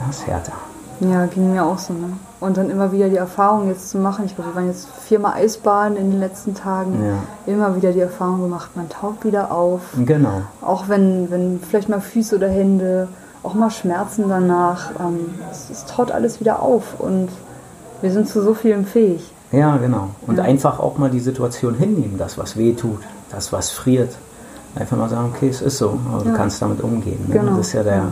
[0.08, 0.54] das ist härter.
[0.99, 2.13] Ja, ging mir auch so, ne?
[2.39, 4.25] Und dann immer wieder die Erfahrung jetzt zu machen.
[4.25, 7.04] Ich glaube, wir waren jetzt viermal Eisbaden in den letzten Tagen.
[7.04, 7.51] Ja.
[7.51, 9.82] Immer wieder die Erfahrung gemacht, man taucht wieder auf.
[10.06, 10.41] Genau.
[10.62, 13.08] Auch wenn, wenn vielleicht mal Füße oder Hände,
[13.45, 14.91] auch mal Schmerzen danach.
[14.99, 17.29] Ähm, es, es taut alles wieder auf und
[18.01, 19.31] wir sind zu so vielem fähig.
[19.51, 20.10] Ja, genau.
[20.27, 20.43] Und Ja.
[20.43, 22.99] einfach auch mal die Situation hinnehmen, das, was weh tut,
[23.31, 24.13] das, was friert.
[24.75, 26.31] Einfach mal sagen, okay, es ist so, aber Ja.
[26.31, 27.23] du kannst damit umgehen.
[27.27, 27.36] Ne?
[27.39, 27.55] Genau.
[27.58, 28.03] Das ist ja der,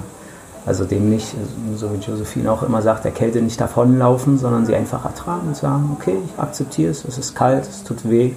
[0.66, 1.36] also dem nicht,
[1.76, 5.58] so wie Josephine auch immer sagt, der Kälte nicht davonlaufen, sondern sie einfach ertragen und
[5.58, 8.32] sagen, okay, ich akzeptiere es, es ist kalt, es tut weh,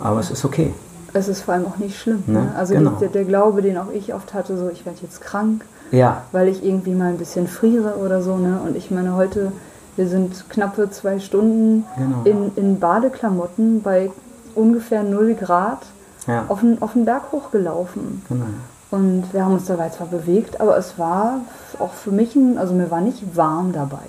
[0.00, 0.72] aber es ist okay.
[1.14, 2.22] Es ist vor allem auch nicht schlimm.
[2.26, 2.40] Ne?
[2.42, 2.52] Ne?
[2.56, 2.90] Also Genau.
[2.92, 6.48] der, der Glaube, den auch ich oft hatte, so ich werde jetzt krank, Ja, weil
[6.48, 8.36] ich irgendwie mal ein bisschen friere oder so.
[8.36, 8.60] Ne?
[8.64, 9.52] Und ich meine, heute,
[9.96, 12.22] wir sind knappe zwei Stunden Genau.
[12.24, 14.10] in, in Badeklamotten bei
[14.54, 15.80] ungefähr 0 Grad
[16.26, 18.22] ja, auf den, auf den Berg hochgelaufen.
[18.28, 18.44] genau.
[18.90, 21.40] Und wir haben uns dabei zwar bewegt, aber es war
[21.78, 24.04] auch für mich, ein, also mir war nicht warm dabei.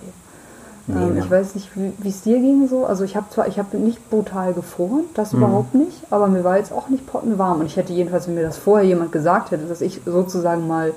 [0.89, 2.85] Ähm, ich weiß nicht, wie es dir ging so.
[2.85, 5.39] Also ich habe zwar, ich habe nicht brutal gefroren, das Mhm.
[5.43, 7.61] überhaupt nicht, aber mir war jetzt auch nicht pottenwarm.
[7.61, 10.91] Und ich hätte jedenfalls, wenn mir das vorher jemand gesagt hätte, dass ich sozusagen mal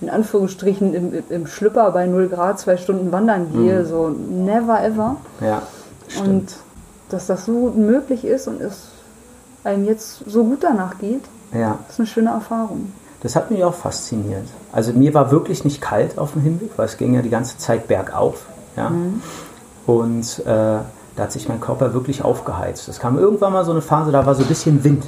[0.00, 5.16] in Anführungsstrichen im, im- Schlüpper bei 0 Grad zwei Stunden wandern gehe, so never ever.
[5.40, 5.62] Ja,
[6.08, 6.28] stimmt.
[6.28, 6.56] Und
[7.08, 8.88] dass das so gut möglich ist und es
[9.64, 11.78] einem jetzt so gut danach geht, ja.
[11.88, 12.92] ist eine schöne Erfahrung.
[13.22, 14.44] Das hat mich auch fasziniert.
[14.72, 17.58] Also mir war wirklich nicht kalt auf dem Hinweg, weil es ging ja die ganze
[17.58, 18.46] Zeit bergauf.
[18.76, 18.92] Ja?
[19.86, 20.44] Und äh,
[21.16, 22.88] da hat sich mein Körper wirklich aufgeheizt.
[22.88, 25.04] Es kam irgendwann mal so eine Phase, da war so ein bisschen Wind.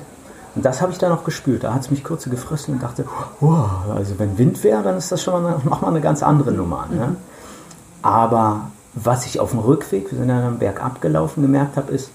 [0.55, 1.65] Und das habe ich dann auch gespürt.
[1.65, 3.05] Da hat es mich kurz gefressen und dachte,
[3.41, 6.23] oh, also wenn Wind wäre, dann ist das schon mal eine, noch mal eine ganz
[6.23, 6.87] andere Nummer.
[6.91, 7.17] Ne?
[8.03, 12.11] Aber was ich auf dem Rückweg, wir sind ja dann bergab gelaufen, gemerkt habe, ist,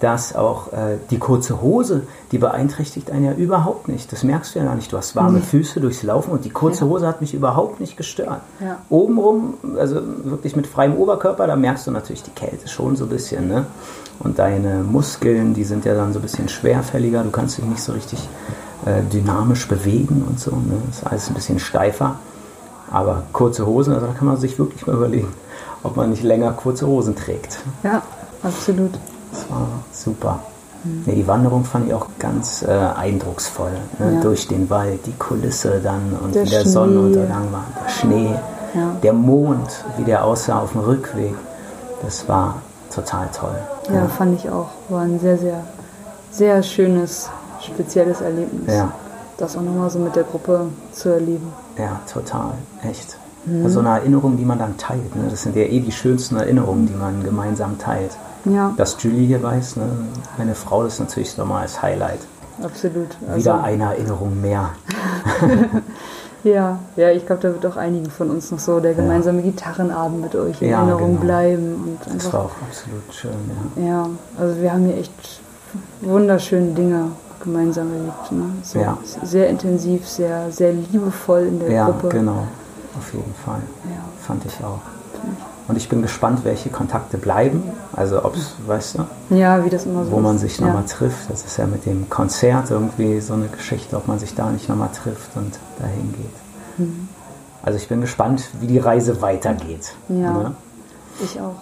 [0.00, 4.12] dass auch äh, die kurze Hose, die beeinträchtigt einen ja überhaupt nicht.
[4.12, 4.92] Das merkst du ja gar nicht.
[4.92, 8.40] Du hast warme Füße durchs Laufen und die kurze Hose hat mich überhaupt nicht gestört.
[8.60, 8.78] Ja.
[8.90, 13.10] Obenrum, also wirklich mit freiem Oberkörper, da merkst du natürlich die Kälte schon so ein
[13.10, 13.48] bisschen.
[13.48, 13.66] Ne?
[14.20, 17.24] Und deine Muskeln, die sind ja dann so ein bisschen schwerfälliger.
[17.24, 18.28] Du kannst dich nicht so richtig
[18.86, 20.52] äh, dynamisch bewegen und so.
[20.52, 20.80] Ne?
[20.86, 22.16] Das ist alles ein bisschen steifer.
[22.90, 25.28] Aber kurze Hosen, also da kann man sich wirklich mal überlegen,
[25.82, 27.58] ob man nicht länger kurze Hosen trägt.
[27.82, 28.02] Ja,
[28.42, 28.92] absolut.
[29.40, 30.40] Das war super.
[31.06, 33.72] Ja, die Wanderung fand ich auch ganz äh, eindrucksvoll.
[33.98, 34.14] Ne?
[34.14, 34.20] Ja.
[34.20, 36.70] Durch den Wald, die Kulisse dann und Der wie der Schnee.
[36.70, 38.30] Sonnenuntergang war, der Schnee,
[38.74, 38.90] Ja.
[39.02, 41.34] der Mond, wie der aussah auf dem Rückweg.
[42.02, 42.62] Das war
[42.94, 43.56] total toll.
[43.92, 44.68] Ja, fand ich auch.
[44.88, 45.64] War ein sehr, sehr,
[46.30, 47.28] sehr schönes,
[47.60, 48.72] spezielles Erlebnis.
[49.36, 51.52] Das auch nochmal so mit der Gruppe zu erleben.
[51.76, 52.52] Ja, total.
[52.88, 53.16] Echt.
[53.46, 53.64] Mhm.
[53.64, 55.14] Also eine Erinnerung, die man dann teilt.
[55.16, 55.24] Ne?
[55.28, 58.12] Das sind ja eh die schönsten Erinnerungen, die man gemeinsam teilt.
[58.44, 59.84] Ja, Dass Julie hier weiß, ne?
[60.38, 62.20] meine Frau, das ist natürlich nochmal als Highlight.
[62.62, 63.08] absolut.
[63.26, 64.70] Also, Wieder eine Erinnerung mehr.
[66.44, 70.20] Ja, ja, ich glaube, da wird auch einigen von uns noch so der gemeinsame Gitarrenabend
[70.22, 71.20] mit euch in Ja, Erinnerung genau.
[71.20, 71.74] bleiben.
[71.84, 73.32] Und Das einfach, war auch absolut schön,
[73.76, 73.84] ja.
[73.84, 74.06] ja,
[74.38, 75.40] also wir haben hier echt
[76.00, 77.06] wunderschöne Dinge
[77.42, 78.30] gemeinsam erlebt.
[78.32, 78.44] Ne?
[78.62, 78.96] So Ja.
[79.24, 82.08] Sehr intensiv, sehr, sehr liebevoll in der Ja, Gruppe.
[82.10, 82.46] genau.
[82.96, 83.60] Auf jeden Fall.
[83.90, 84.00] Ja.
[84.24, 84.78] Fand ich auch.
[85.68, 87.62] Und ich bin gespannt, welche Kontakte bleiben.
[87.94, 90.66] Also ob es, weißt du, Ja, wie das immer so wo man sich ja.
[90.66, 91.30] nochmal trifft.
[91.30, 94.68] Das ist ja mit dem Konzert irgendwie so eine Geschichte, ob man sich da nicht
[94.68, 96.78] nochmal trifft und dahin geht.
[96.86, 97.08] Mhm.
[97.62, 99.92] Also ich bin gespannt, wie die Reise weitergeht.
[100.08, 100.32] Ja.
[100.32, 100.54] Ne?
[101.22, 101.56] Ich auch.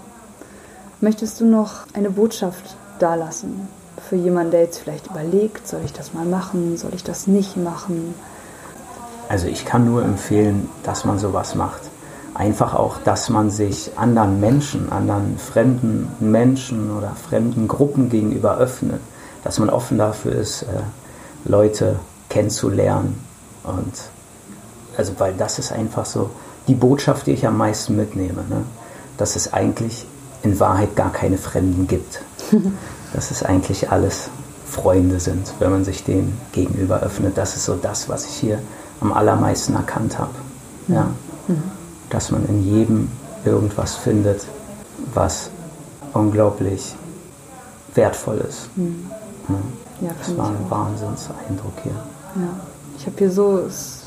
[1.01, 3.69] Möchtest du noch eine Botschaft dalassen
[4.09, 7.57] für jemanden, der jetzt vielleicht überlegt, soll ich das mal machen, soll ich das nicht
[7.57, 8.15] machen?
[9.29, 11.81] Also ich kann nur empfehlen, dass man sowas macht.
[12.37, 19.01] Einfach auch, dass man sich anderen Menschen, anderen fremden Menschen oder fremden Gruppen gegenüber öffnet.
[19.43, 20.67] Dass man offen dafür ist, äh,
[21.47, 23.19] Leute kennenzulernen.
[23.65, 23.93] Und
[24.99, 26.29] also, weil das ist einfach so
[26.69, 28.45] die Botschaft, die ich am meisten mitnehme.
[28.51, 28.65] Ne?
[29.17, 30.07] Dass es eigentlich
[30.43, 32.21] in Wahrheit gar keine Fremden gibt.
[33.15, 34.29] dass es eigentlich alles
[34.69, 37.39] Freunde sind, wenn man sich denen gegenüber öffnet.
[37.39, 38.59] Das ist so das, was ich hier
[39.01, 40.35] am allermeisten erkannt habe.
[40.89, 41.09] Ja.
[42.17, 43.09] Dass man in jedem
[43.45, 44.47] irgendwas findet,
[45.13, 45.51] was
[46.15, 46.95] unglaublich
[47.95, 48.71] wertvoll ist.
[50.01, 50.71] Ja, Das war ein auch.
[50.71, 51.93] Wahnsinnseindruck hier.
[51.93, 52.49] Ja.
[52.97, 53.65] Ich habe hier so,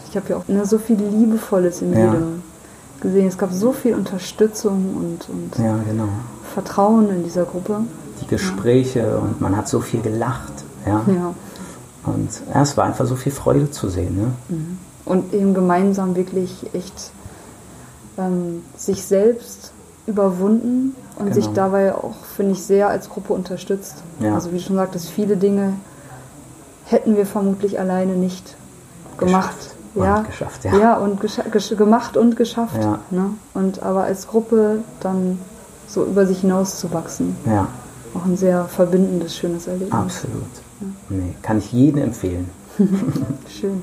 [0.09, 1.99] ich habe hier auch ne, so viel Liebevolles in Ja.
[2.05, 2.41] jedem
[2.99, 3.27] gesehen.
[3.27, 6.09] Es gab so viel Unterstützung und, und Ja, genau.
[6.55, 7.81] Vertrauen in dieser Gruppe.
[8.21, 9.17] Die Gespräche ja.
[9.17, 10.53] und man hat so viel gelacht.
[10.87, 11.03] Ja.
[11.07, 11.35] ja.
[12.05, 14.15] Und es war einfach so viel Freude zu sehen.
[14.17, 14.31] Ne?
[14.49, 14.77] Mhm.
[15.05, 17.11] Und eben gemeinsam wirklich echt
[18.19, 19.71] ähm, sich selbst
[20.07, 21.35] überwunden und genau.
[21.35, 24.03] sich dabei auch, finde ich, sehr als Gruppe unterstützt.
[24.19, 24.33] Ja.
[24.35, 25.73] Also wie du schon sagtest, viele Dinge
[26.85, 28.55] hätten wir vermutlich alleine nicht
[29.17, 29.55] gemacht.
[29.55, 29.75] Geschafft.
[29.95, 30.77] Ja, und geschafft, ja.
[30.77, 32.81] Ja, und gesch gemacht und geschafft.
[32.81, 32.99] Ja.
[33.09, 33.31] Ne?
[33.53, 35.39] Und aber als Gruppe dann
[35.87, 37.35] so über sich hinaus zu wachsen.
[37.45, 37.67] Ja.
[38.13, 39.91] Auch ein sehr verbindendes, schönes Erlebnis.
[39.91, 40.43] Absolut.
[40.79, 40.87] Ja.
[41.09, 42.49] Nee, kann ich jedem empfehlen.
[43.49, 43.81] Schön.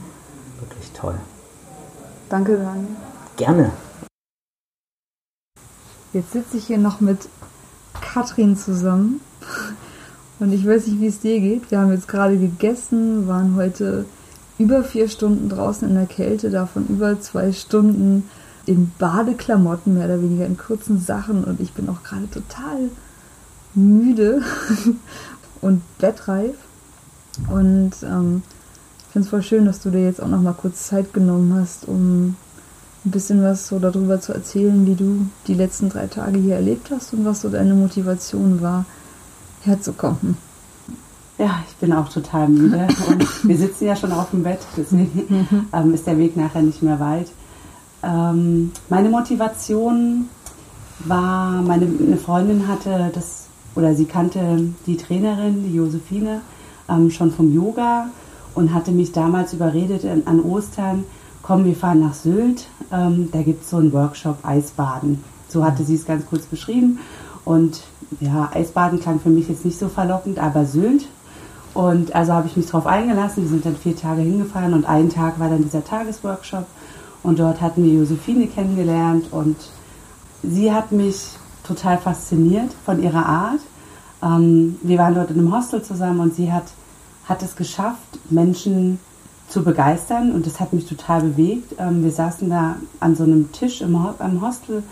[0.60, 1.14] Wirklich toll.
[2.28, 2.86] Danke, Daniel.
[3.36, 3.70] Gerne.
[6.16, 7.28] Jetzt sitze ich hier noch mit
[8.00, 9.20] Katrin zusammen.
[10.38, 11.70] Und ich weiß nicht, wie es dir geht.
[11.70, 14.06] Wir haben jetzt gerade gegessen, waren heute
[14.58, 18.30] über vier Stunden draußen in der Kälte, davon über zwei Stunden
[18.64, 21.44] in Badeklamotten, mehr oder weniger in kurzen Sachen.
[21.44, 22.88] Und ich bin auch gerade total
[23.74, 24.40] müde
[25.60, 26.56] und bettreif.
[27.50, 28.42] Und ähm,
[29.00, 31.54] ich finde es voll schön, dass du dir jetzt auch noch mal kurz Zeit genommen
[31.60, 32.36] hast, um
[33.06, 36.90] ein bisschen was so darüber zu erzählen, wie du die letzten drei Tage hier erlebt
[36.90, 38.84] hast und was so deine Motivation war,
[39.62, 40.36] herzukommen.
[41.38, 45.68] Ja, ich bin auch total müde und wir sitzen ja schon auf dem Bett, deswegen
[45.72, 47.28] ähm, ist der Weg nachher nicht mehr weit.
[48.02, 50.28] Ähm, meine Motivation
[51.00, 56.40] war, meine eine Freundin hatte das, oder sie kannte die Trainerin, die Josephine,
[56.88, 58.08] ähm, schon vom Yoga
[58.54, 61.04] und hatte mich damals überredet an Ostern,
[61.46, 65.22] komm, wir fahren nach Sylt, ähm, da gibt es so einen Workshop Eisbaden.
[65.48, 66.98] So hatte sie es ganz kurz beschrieben.
[67.44, 67.82] Und
[68.18, 71.06] ja, Eisbaden klang für mich jetzt nicht so verlockend, aber Sylt.
[71.72, 73.44] Und also habe ich mich darauf eingelassen.
[73.44, 76.66] Wir sind dann vier Tage hingefahren und einen Tag war dann dieser Tagesworkshop.
[77.22, 79.56] Und dort hatten wir Josephine kennengelernt und
[80.42, 81.28] sie hat mich
[81.64, 83.60] total fasziniert von ihrer Art.
[84.20, 86.64] Ähm, wir waren dort in einem Hostel zusammen und sie hat,
[87.28, 88.98] hat es geschafft, Menschen
[89.48, 91.74] zu begeistern und das hat mich total bewegt.
[91.78, 94.82] Ähm, wir saßen da an so einem Tisch im, im Hostel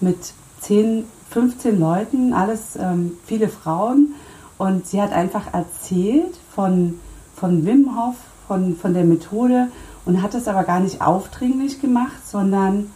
[0.00, 4.14] mit 10, 15 Leuten, alles ähm, viele Frauen
[4.56, 7.00] und sie hat einfach erzählt von,
[7.34, 9.68] von Wim Hof, von, von der Methode
[10.04, 12.90] und hat es aber gar nicht aufdringlich gemacht, sondern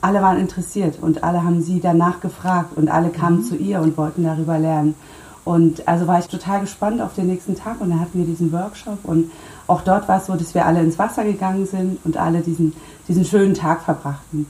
[0.00, 3.44] alle waren interessiert und alle haben sie danach gefragt und alle kamen mhm.
[3.44, 4.94] zu ihr und wollten darüber lernen.
[5.44, 8.52] Und also war ich total gespannt auf den nächsten Tag und dann hatten wir diesen
[8.52, 9.30] Workshop und
[9.68, 12.74] auch dort war es so, dass wir alle ins Wasser gegangen sind und alle diesen,
[13.06, 14.46] diesen schönen Tag verbrachten.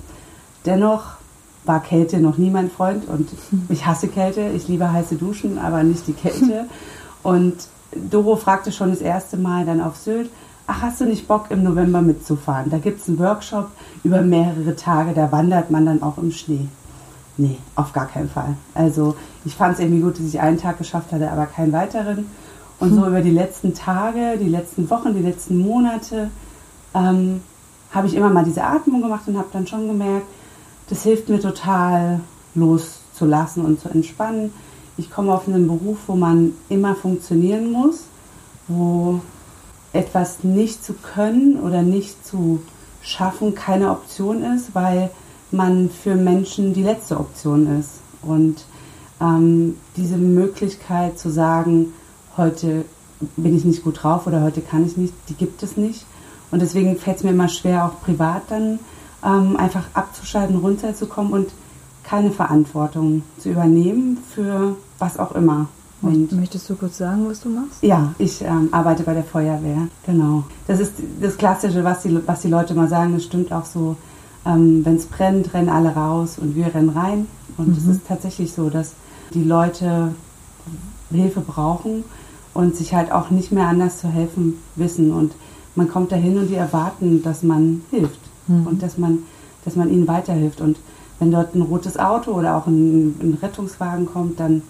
[0.65, 1.19] Dennoch
[1.65, 3.29] war Kälte noch nie mein Freund und
[3.69, 6.67] ich hasse Kälte, ich liebe heiße Duschen, aber nicht die Kälte.
[7.25, 7.57] Und
[7.93, 10.31] Doro fragte schon das erste Mal dann auf Sylt,
[10.69, 12.71] ach, hast du nicht Bock im November mitzufahren?
[12.71, 13.71] Da gibt es einen Workshop
[14.05, 16.69] über mehrere Tage, da wandert man dann auch im Schnee.
[17.37, 18.57] Nee, auf gar keinen Fall.
[18.75, 22.27] Also ich fand es irgendwie gut, dass ich einen Tag geschafft hatte, aber keinen weiteren.
[22.81, 23.09] Und so hm.
[23.09, 26.31] über die letzten Tage, die letzten Wochen, die letzten Monate
[26.95, 27.43] ähm,
[27.91, 30.27] habe ich immer mal diese Atmung gemacht und habe dann schon gemerkt,
[30.89, 32.21] das hilft mir total
[32.55, 34.53] loszulassen und zu entspannen.
[34.97, 38.05] Ich komme auf einen Beruf, wo man immer funktionieren muss,
[38.67, 39.21] wo
[39.93, 42.61] etwas nicht zu können oder nicht zu
[43.01, 45.11] schaffen keine Option ist, weil
[45.51, 48.01] man für Menschen die letzte Option ist.
[48.23, 48.65] Und
[49.21, 51.93] ähm, diese Möglichkeit zu sagen,
[52.39, 52.85] heute
[53.37, 56.07] bin ich nicht gut drauf oder heute kann ich nicht, die gibt es nicht.
[56.51, 58.79] Und deswegen fällt es mir immer schwer, auch privat dann
[59.25, 61.51] ähm, einfach abzuschalten, runterzukommen und
[62.05, 65.69] keine Verantwortung zu übernehmen für was auch immer.
[66.01, 67.83] Und Möchtest du kurz sagen, was du machst?
[67.83, 70.45] Ja, ich ähm, arbeite bei der Feuerwehr, genau.
[70.69, 73.97] Das ist das Klassische, was die, was die Leute mal sagen, das stimmt auch so.
[74.47, 77.27] Ähm, Wenn es brennt, rennen alle raus und wir rennen rein.
[77.57, 77.93] Und es mhm.
[77.93, 78.93] ist tatsächlich so, dass
[79.35, 80.15] die Leute
[81.11, 82.05] Hilfe brauchen
[82.59, 85.13] und sich halt auch nicht mehr anders zu helfen wissen.
[85.13, 85.33] Und
[85.77, 88.19] man kommt dahin und die erwarten, dass man hilft
[88.49, 88.67] mhm.
[88.67, 89.21] und dass man,
[89.65, 90.61] dass man ihnen weiterhilft.
[90.61, 90.77] Und
[91.21, 94.63] wenn dort ein rotes Auto oder auch ein, ein Rettungswagen kommt, dann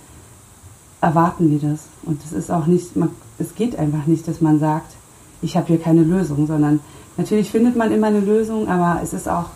[1.01, 1.87] erwarten die das.
[2.03, 4.95] Und es ist auch nicht, man, es geht einfach nicht, dass man sagt,
[5.41, 6.81] ich habe hier keine Lösung, sondern
[7.17, 9.47] natürlich findet man immer eine Lösung, aber es ist auch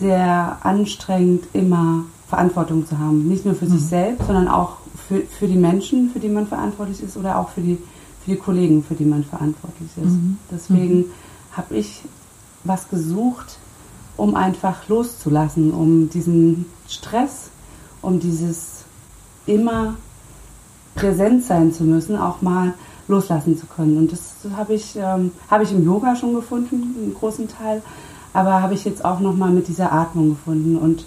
[0.00, 3.28] sehr anstrengend, immer Verantwortung zu haben.
[3.28, 3.78] Nicht nur für mhm.
[3.78, 7.50] sich selbst, sondern auch für, für die Menschen, für die man verantwortlich ist oder auch
[7.50, 7.78] für die,
[8.24, 10.14] für die Kollegen, für die man verantwortlich ist.
[10.14, 10.38] Mhm.
[10.50, 11.12] Deswegen mhm.
[11.52, 12.02] habe ich
[12.64, 13.58] was gesucht,
[14.16, 17.50] um einfach loszulassen, um diesen Stress,
[18.02, 18.84] um dieses
[19.46, 19.94] immer
[20.94, 22.74] präsent sein zu müssen, auch mal
[23.08, 23.98] loslassen zu können.
[23.98, 27.82] Und das habe ich, ähm, hab ich im Yoga schon gefunden, einen großen Teil,
[28.32, 30.76] aber habe ich jetzt auch nochmal mit dieser Atmung gefunden.
[30.76, 31.06] Und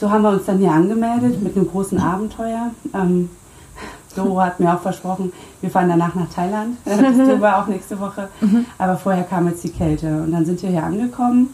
[0.00, 2.70] so haben wir uns dann hier angemeldet mit einem großen Abenteuer.
[2.94, 3.28] Ähm,
[4.16, 6.78] Doro hat mir auch versprochen, wir fahren danach nach Thailand.
[6.84, 6.98] Das
[7.40, 8.28] wir auch nächste Woche.
[8.78, 10.22] Aber vorher kam jetzt die Kälte.
[10.22, 11.52] Und dann sind wir hier angekommen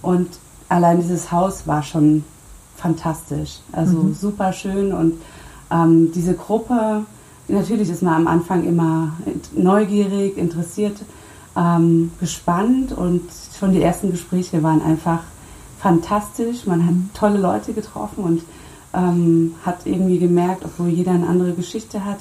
[0.00, 0.28] und
[0.68, 2.24] allein dieses Haus war schon
[2.76, 3.58] fantastisch.
[3.72, 4.14] Also mhm.
[4.14, 5.14] super schön und
[5.70, 7.04] ähm, diese Gruppe,
[7.48, 9.12] natürlich ist man am Anfang immer
[9.56, 10.96] neugierig, interessiert,
[11.56, 13.22] ähm, gespannt und
[13.58, 15.20] schon die ersten Gespräche waren einfach
[15.78, 16.66] fantastisch.
[16.66, 18.42] Man hat tolle Leute getroffen und
[18.94, 22.18] ähm, hat irgendwie gemerkt, obwohl jeder eine andere Geschichte hat,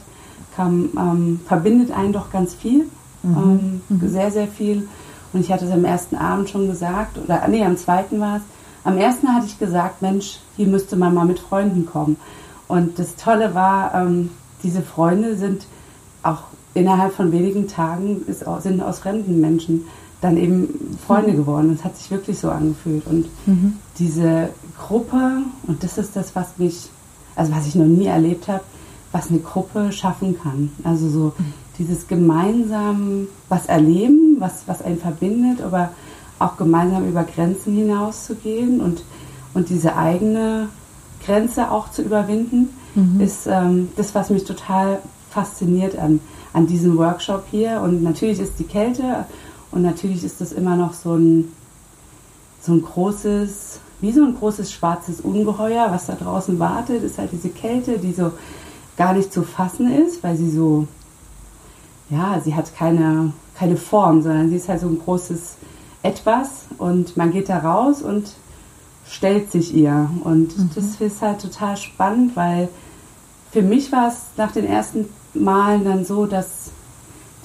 [0.55, 2.87] kam, ähm, verbindet einen doch ganz viel,
[3.23, 3.37] mhm.
[3.37, 4.09] Ähm, mhm.
[4.09, 4.87] sehr, sehr viel.
[5.33, 8.43] Und ich hatte es am ersten Abend schon gesagt, oder nee, am zweiten war es.
[8.83, 12.17] Am ersten hatte ich gesagt, Mensch, hier müsste man mal mit Freunden kommen.
[12.67, 14.29] Und das Tolle war, ähm,
[14.63, 15.67] diese Freunde sind
[16.23, 16.43] auch
[16.73, 18.25] innerhalb von wenigen Tagen
[18.59, 19.85] sind aus fremden Menschen
[20.21, 21.38] dann eben Freunde mhm.
[21.38, 21.73] geworden.
[21.77, 23.06] Es hat sich wirklich so angefühlt.
[23.08, 23.73] Und mhm.
[23.99, 26.89] diese Gruppe, und das ist das, was mich,
[27.36, 28.63] also was ich noch nie erlebt habe,
[29.12, 30.71] was eine Gruppe schaffen kann.
[30.84, 31.53] Also so mhm.
[31.77, 35.91] dieses gemeinsam was erleben, was, was einen verbindet, aber
[36.39, 39.03] auch gemeinsam über Grenzen hinauszugehen und,
[39.53, 40.69] und diese eigene
[41.25, 43.21] Grenze auch zu überwinden, mhm.
[43.21, 44.99] ist ähm, das, was mich total
[45.30, 46.19] fasziniert an,
[46.53, 47.82] an diesem Workshop hier.
[47.82, 49.25] Und natürlich ist die Kälte
[49.71, 51.51] und natürlich ist das immer noch so ein,
[52.62, 57.32] so ein großes, wie so ein großes schwarzes Ungeheuer, was da draußen wartet, ist halt
[57.32, 58.32] diese Kälte, die so
[58.97, 60.88] gar nicht zu fassen ist, weil sie so,
[62.10, 65.58] ja, sie hat keine, keine Form, sondern sie ist halt so ein großes
[66.03, 68.32] Etwas und man geht da raus und
[69.10, 70.10] stellt sich ihr.
[70.23, 70.69] Und mhm.
[70.75, 72.69] das ist halt total spannend, weil
[73.51, 76.71] für mich war es nach den ersten Malen dann so, dass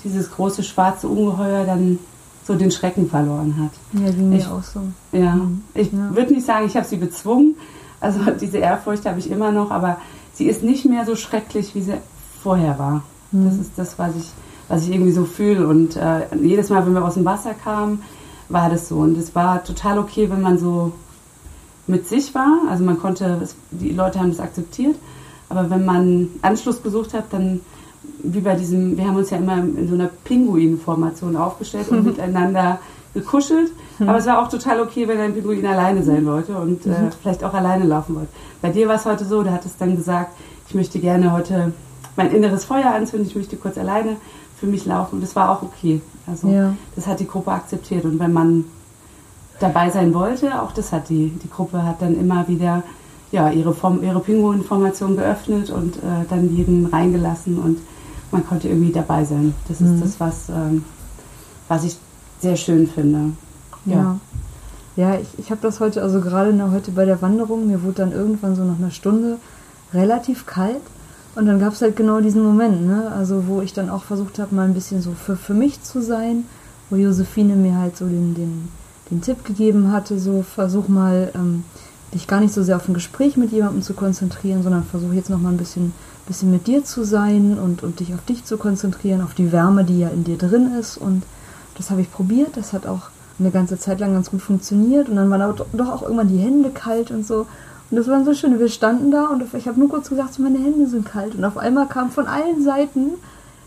[0.04, 1.98] dieses große schwarze Ungeheuer dann
[2.44, 4.02] so den Schrecken verloren hat.
[4.02, 4.80] Ja, ging mir auch so.
[5.12, 5.62] Ja, mhm.
[5.74, 6.14] ich ja.
[6.14, 7.56] würde nicht sagen, ich habe sie bezwungen.
[8.00, 9.98] Also diese Ehrfurcht habe ich immer noch, aber
[10.34, 11.94] sie ist nicht mehr so schrecklich, wie sie
[12.42, 13.02] vorher war.
[13.30, 13.44] Mhm.
[13.46, 14.30] Das ist das, was ich,
[14.68, 15.66] was ich irgendwie so fühle.
[15.68, 18.02] Und äh, jedes Mal, wenn wir aus dem Wasser kamen,
[18.48, 18.98] war das so.
[18.98, 20.92] Und es war total okay, wenn man so
[21.86, 22.62] mit sich war.
[22.68, 24.96] Also man konnte, die Leute haben das akzeptiert.
[25.48, 27.60] Aber wenn man Anschluss gesucht hat, dann
[28.22, 32.78] wie bei diesem, wir haben uns ja immer in so einer Pinguin-Formation aufgestellt und miteinander
[33.14, 33.72] gekuschelt.
[33.98, 34.08] Mhm.
[34.08, 37.10] Aber es war auch total okay, wenn ein Pinguin alleine sein wollte und äh, mhm.
[37.20, 38.30] vielleicht auch alleine laufen wollte.
[38.60, 40.34] Bei dir war es heute so, du hattest dann gesagt,
[40.68, 41.72] ich möchte gerne heute
[42.16, 44.16] mein inneres Feuer anzünden, ich möchte kurz alleine
[44.58, 45.16] für mich laufen.
[45.16, 46.00] Und das war auch okay.
[46.26, 46.74] Also ja.
[46.94, 48.04] das hat die Gruppe akzeptiert.
[48.04, 48.64] Und wenn man
[49.58, 52.82] dabei sein wollte, auch das hat die, die Gruppe hat dann immer wieder
[53.32, 57.78] ja, ihre, Form, ihre Pinguin-Formation geöffnet und äh, dann jeden reingelassen und
[58.32, 59.54] man konnte irgendwie dabei sein.
[59.68, 60.00] Das ist mhm.
[60.00, 60.84] das, was, ähm,
[61.68, 61.96] was ich
[62.40, 63.32] sehr schön finde.
[63.84, 63.94] Ja.
[63.94, 64.20] ja.
[64.94, 68.12] Ja, ich, ich habe das heute, also gerade heute bei der Wanderung, mir wurde dann
[68.12, 69.38] irgendwann so nach einer Stunde
[69.94, 70.82] relativ kalt.
[71.34, 73.10] Und dann gab es halt genau diesen Moment, ne?
[73.10, 76.02] Also wo ich dann auch versucht habe, mal ein bisschen so für, für mich zu
[76.02, 76.44] sein,
[76.90, 78.68] wo Josephine mir halt so den, den,
[79.10, 81.64] den Tipp gegeben hatte, so versuch mal ähm,
[82.12, 85.30] dich gar nicht so sehr auf ein Gespräch mit jemandem zu konzentrieren, sondern versuch jetzt
[85.30, 85.94] noch mal ein bisschen
[86.26, 89.84] bisschen mit dir zu sein und, und dich auf dich zu konzentrieren, auf die Wärme,
[89.84, 90.96] die ja in dir drin ist.
[90.96, 91.24] Und
[91.76, 92.56] das habe ich probiert.
[92.56, 95.08] Das hat auch eine ganze Zeit lang ganz gut funktioniert.
[95.08, 97.46] Und dann waren aber doch auch irgendwann die Hände kalt und so.
[97.90, 98.58] Und das war so schön.
[98.58, 101.34] Wir standen da und ich habe nur kurz gesagt, meine Hände sind kalt.
[101.34, 103.10] Und auf einmal kamen von allen Seiten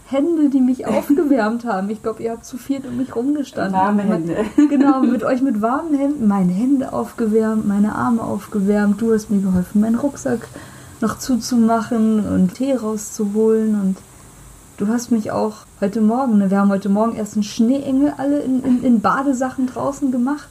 [0.07, 1.89] Hände, die mich aufgewärmt haben.
[1.89, 3.73] Ich glaube, ihr habt zu viel um mich rumgestanden.
[3.73, 4.35] Warme Hände.
[4.69, 6.27] genau, mit euch mit warmen Händen.
[6.27, 9.01] Meine Hände aufgewärmt, meine Arme aufgewärmt.
[9.01, 10.47] Du hast mir geholfen, meinen Rucksack
[11.05, 13.79] noch zuzumachen und Tee rauszuholen.
[13.79, 13.97] Und
[14.77, 18.39] du hast mich auch heute Morgen, ne, wir haben heute Morgen erst einen Schneeengel alle
[18.39, 20.49] in, in, in Badesachen draußen gemacht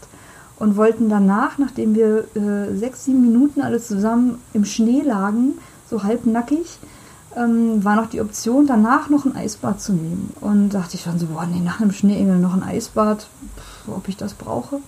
[0.61, 5.55] und wollten danach, nachdem wir äh, sechs, sieben Minuten alle zusammen im Schnee lagen,
[5.91, 6.79] so halbnackig,
[7.37, 10.33] ähm, war noch die Option, danach noch ein Eisbad zu nehmen.
[10.41, 14.07] Und dachte ich schon so, boah, nee, nach einem Schneeengel noch ein Eisbad, pff, ob
[14.07, 14.79] ich das brauche.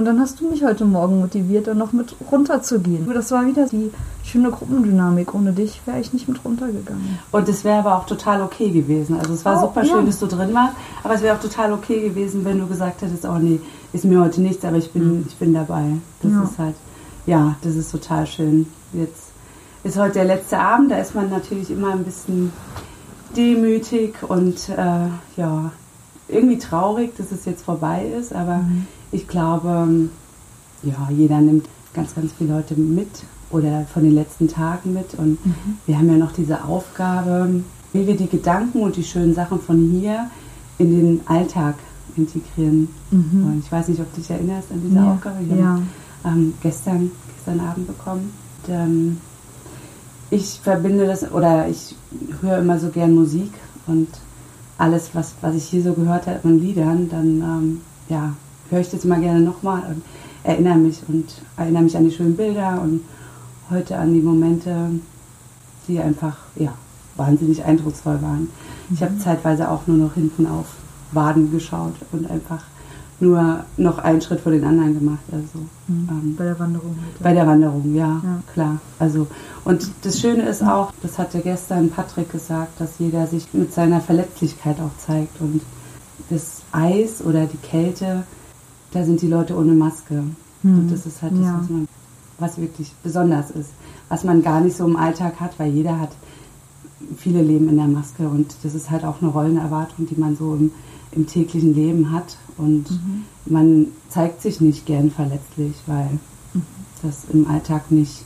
[0.00, 3.06] Und dann hast du mich heute Morgen motiviert, da noch mit runterzugehen.
[3.12, 3.90] Das war wieder die
[4.24, 5.34] schöne Gruppendynamik.
[5.34, 7.18] Ohne dich wäre ich nicht mit runtergegangen.
[7.30, 9.18] Und es wäre aber auch total okay gewesen.
[9.18, 10.02] Also es war oh, super schön, ja.
[10.04, 10.72] dass du drin warst.
[11.04, 13.60] Aber es wäre auch total okay gewesen, wenn du gesagt hättest, oh nee,
[13.92, 15.24] ist mir heute nichts, aber ich bin, mhm.
[15.28, 15.84] ich bin dabei.
[16.22, 16.42] Das ja.
[16.44, 16.76] ist halt,
[17.26, 18.68] ja, das ist total schön.
[18.94, 19.32] Jetzt
[19.84, 22.54] ist heute der letzte Abend, da ist man natürlich immer ein bisschen
[23.36, 25.72] demütig und äh, ja,
[26.26, 30.08] irgendwie traurig, dass es jetzt vorbei ist, aber mhm ich glaube,
[30.82, 35.14] ja, jeder nimmt ganz, ganz viele Leute mit oder von den letzten Tagen mit.
[35.14, 35.78] Und mhm.
[35.86, 39.90] wir haben ja noch diese Aufgabe, wie wir die Gedanken und die schönen Sachen von
[39.90, 40.30] hier
[40.78, 41.74] in den Alltag
[42.16, 42.88] integrieren.
[43.10, 43.46] Mhm.
[43.46, 45.12] Und ich weiß nicht, ob du dich erinnerst an diese ja.
[45.12, 45.36] Aufgabe.
[45.40, 45.64] Wir ja.
[45.64, 45.88] haben
[46.24, 48.32] ähm, gestern, gestern Abend bekommen.
[48.66, 49.16] Und, ähm,
[50.30, 51.96] ich verbinde das, oder ich
[52.40, 53.52] höre immer so gern Musik
[53.88, 54.08] und
[54.78, 58.34] alles, was, was ich hier so gehört habe an Liedern, dann ähm, ja,
[58.70, 60.02] höre ich das immer gerne nochmal und
[60.44, 63.02] erinnere mich und erinnere mich an die schönen Bilder und
[63.70, 64.90] heute an die Momente,
[65.86, 66.72] die einfach ja,
[67.16, 68.48] wahnsinnig eindrucksvoll waren.
[68.92, 70.66] Ich habe zeitweise auch nur noch hinten auf
[71.12, 72.62] Waden geschaut und einfach
[73.22, 75.18] nur noch einen Schritt vor den anderen gemacht.
[75.30, 75.58] Also,
[75.88, 76.08] Mhm.
[76.10, 76.96] ähm, Bei der Wanderung.
[77.04, 77.22] Halt.
[77.22, 78.42] bei der Wanderung, ja, Ja.
[78.54, 78.80] klar.
[78.98, 79.26] Also,
[79.64, 84.00] und das Schöne ist auch, das hatte gestern Patrick gesagt, dass jeder sich mit seiner
[84.00, 85.38] Verletzlichkeit auch zeigt.
[85.40, 85.60] Und
[86.30, 88.22] das Eis oder die Kälte,
[88.92, 90.24] da sind die Leute ohne Maske.
[90.62, 91.58] Und das ist halt das, Ja.
[91.60, 91.88] was, man,
[92.38, 93.70] was wirklich besonders ist.
[94.08, 96.10] Was man gar nicht so im Alltag hat, weil jeder hat,
[97.16, 98.28] viele leben in der Maske.
[98.28, 100.70] Und das ist halt auch eine Rollenerwartung, die man so im,
[101.12, 102.36] im täglichen Leben hat.
[102.58, 102.86] Und
[103.46, 106.18] man zeigt sich nicht gern verletzlich, weil
[107.02, 108.24] das im Alltag nicht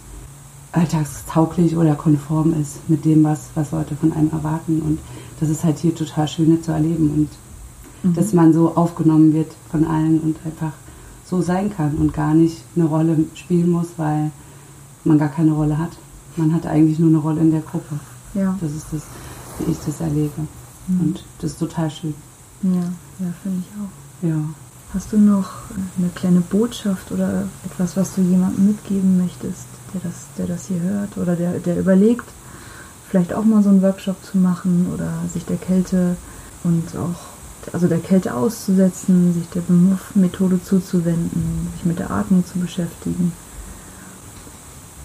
[0.73, 4.83] alltagstauglich oder konform ist mit dem, was, was Leute von einem erwarten.
[4.83, 4.99] Und
[5.39, 7.29] das ist halt hier total schön zu erleben und
[8.13, 10.73] dass man so aufgenommen wird von allen und einfach
[11.25, 14.31] so sein kann und gar nicht eine Rolle spielen muss, weil
[15.05, 15.93] man gar keine Rolle hat.
[16.37, 17.99] Man hat eigentlich nur eine Rolle in der Gruppe.
[18.35, 18.57] Ja.
[18.61, 19.03] Das ist das,
[19.59, 20.47] wie ich das erlebe.
[20.89, 22.15] Und das ist total schön.
[22.63, 24.29] Ja, ja finde ich auch.
[24.29, 24.37] Ja.
[24.93, 25.51] Hast du noch
[25.99, 30.81] eine kleine Botschaft oder etwas, was du jemandem mitgeben möchtest, der das, der das hier
[30.81, 32.27] hört oder der, der überlegt,
[33.09, 36.17] vielleicht auch mal so einen Workshop zu machen oder sich der Kälte
[36.63, 37.34] und auch,
[37.73, 39.63] also der Kälte auszusetzen, sich der
[40.15, 43.33] Methode zuzuwenden, sich mit der Atmung zu beschäftigen?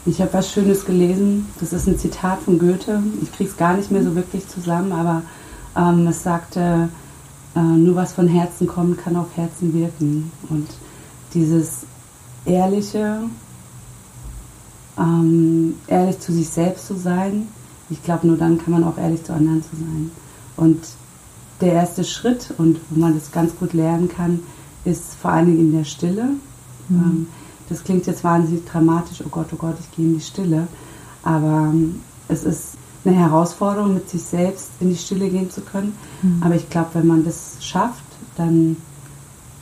[0.06, 1.48] Ich habe was Schönes gelesen.
[1.60, 3.04] Das ist ein Zitat von Goethe.
[3.22, 5.22] Ich kriege es gar nicht mehr so wirklich zusammen, aber
[5.76, 6.90] ähm, es sagte,
[7.56, 10.32] äh, nur was von Herzen kommt, kann auf Herzen wirken.
[10.50, 10.68] Und
[11.34, 11.86] dieses
[12.46, 13.22] ehrliche,
[14.98, 17.48] ähm, ehrlich zu sich selbst zu sein,
[17.90, 20.12] ich glaube, nur dann kann man auch ehrlich zu anderen zu sein.
[20.56, 20.80] Und
[21.62, 24.40] der erste Schritt und wo man das ganz gut lernen kann,
[24.86, 26.30] ist vor allen Dingen in der Stille.
[26.90, 27.28] Ähm,
[27.68, 30.68] das klingt jetzt wahnsinnig dramatisch, oh Gott, oh Gott, ich gehe in die Stille.
[31.24, 35.94] Aber ähm, es ist eine Herausforderung, mit sich selbst in die Stille gehen zu können.
[36.42, 38.04] Aber ich glaube, wenn man das schafft,
[38.36, 38.78] dann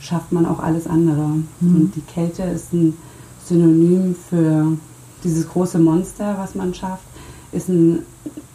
[0.00, 1.24] schafft man auch alles andere.
[1.60, 2.96] Und die Kälte ist ein
[3.44, 4.76] Synonym für
[5.24, 7.04] dieses große Monster, was man schafft,
[7.52, 8.00] ist ein,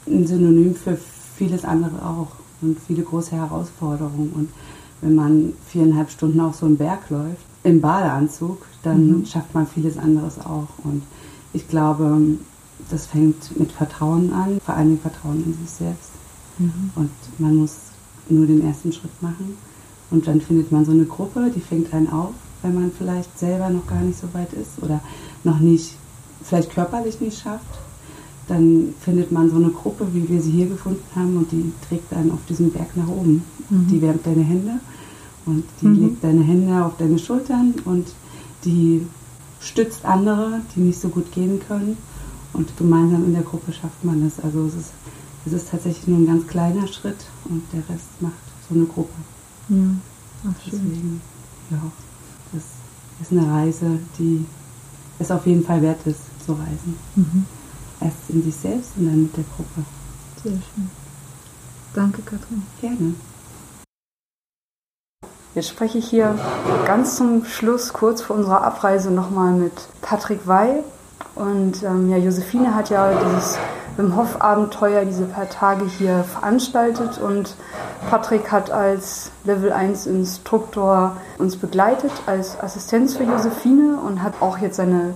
[0.07, 0.97] ein Synonym für
[1.35, 4.31] vieles andere auch und viele große Herausforderungen.
[4.33, 4.49] Und
[5.01, 9.97] wenn man viereinhalb Stunden auf so einen Berg läuft, im Badeanzug, dann schafft man vieles
[9.97, 10.67] anderes auch.
[10.83, 11.03] Und
[11.53, 12.19] ich glaube,
[12.89, 16.11] das fängt mit Vertrauen an, vor allem Vertrauen in sich selbst.
[16.95, 17.09] Und
[17.39, 17.75] man muss
[18.29, 19.57] nur den ersten Schritt machen.
[20.11, 23.69] Und dann findet man so eine Gruppe, die fängt einen auf, wenn man vielleicht selber
[23.69, 25.01] noch gar nicht so weit ist oder
[25.43, 25.95] noch nicht,
[26.43, 27.79] vielleicht körperlich nicht schafft.
[28.47, 32.13] Dann findet man so eine Gruppe, wie wir sie hier gefunden haben, und die trägt
[32.13, 33.43] einen auf diesem Berg nach oben.
[33.69, 34.79] Die wärmt deine Hände
[35.45, 38.07] und die legt deine Hände auf deine Schultern und
[38.65, 39.07] die
[39.59, 41.97] stützt andere, die nicht so gut gehen können.
[42.53, 44.43] Und gemeinsam in der Gruppe schafft man das.
[44.43, 44.91] Also es ist,
[45.45, 48.33] es ist tatsächlich nur ein ganz kleiner Schritt und der Rest macht
[48.69, 49.15] so eine Gruppe.
[49.69, 49.77] Ja,
[50.43, 50.81] ach, schön.
[50.83, 51.21] Deswegen,
[51.71, 51.81] ja,
[52.51, 52.63] das
[53.21, 54.45] ist eine Reise, die
[55.17, 56.95] es auf jeden Fall wert ist, zu reisen.
[57.15, 57.45] Mhm.
[58.03, 59.85] Erst in sich selbst und dann mit der Gruppe.
[60.43, 60.89] Sehr schön.
[61.93, 62.63] Danke, Katrin.
[62.81, 63.13] Gerne.
[65.55, 66.35] Jetzt spreche ich hier
[66.85, 70.83] ganz zum Schluss, kurz vor unserer Abreise, nochmal mit Patrick Wey.
[71.35, 73.57] Und ähm, ja, Josephine hat ja dieses
[73.95, 77.55] Wim Hof Abenteuer, diese paar Tage hier veranstaltet und
[78.09, 84.57] Patrick hat als Level 1 Instruktor uns begleitet als Assistenz für Josephine und hat auch
[84.57, 85.13] jetzt seine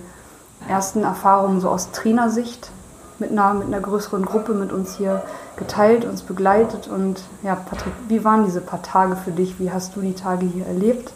[0.68, 2.72] ersten Erfahrungen so aus Trainersicht
[3.20, 5.24] mit einer, mit einer größeren Gruppe mit uns hier
[5.56, 6.88] geteilt, uns begleitet.
[6.88, 9.60] Und ja, Patrick, wie waren diese paar Tage für dich?
[9.60, 11.12] Wie hast du die Tage hier erlebt?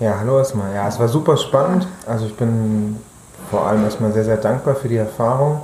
[0.00, 0.74] Ja, hallo erstmal.
[0.74, 1.86] Ja, es war super spannend.
[2.06, 3.00] Also ich bin
[3.50, 5.62] vor allem erstmal sehr, sehr dankbar für die Erfahrung.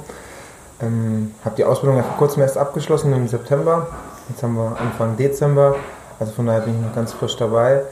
[0.80, 3.88] Ähm, habe die Ausbildung ja vor kurzem erst abgeschlossen im September.
[4.28, 5.76] Jetzt haben wir Anfang Dezember.
[6.18, 7.82] Also von daher bin ich noch ganz frisch dabei.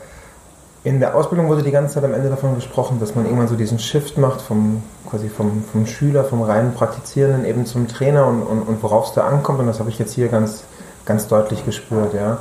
[0.82, 3.54] In der Ausbildung wurde die ganze Zeit am Ende davon gesprochen, dass man irgendwann so
[3.54, 8.42] diesen Shift macht vom quasi vom, vom Schüler, vom reinen Praktizierenden eben zum Trainer und,
[8.42, 9.60] und, und worauf es da ankommt.
[9.60, 10.64] Und das habe ich jetzt hier ganz,
[11.04, 12.38] ganz deutlich gespürt, ja.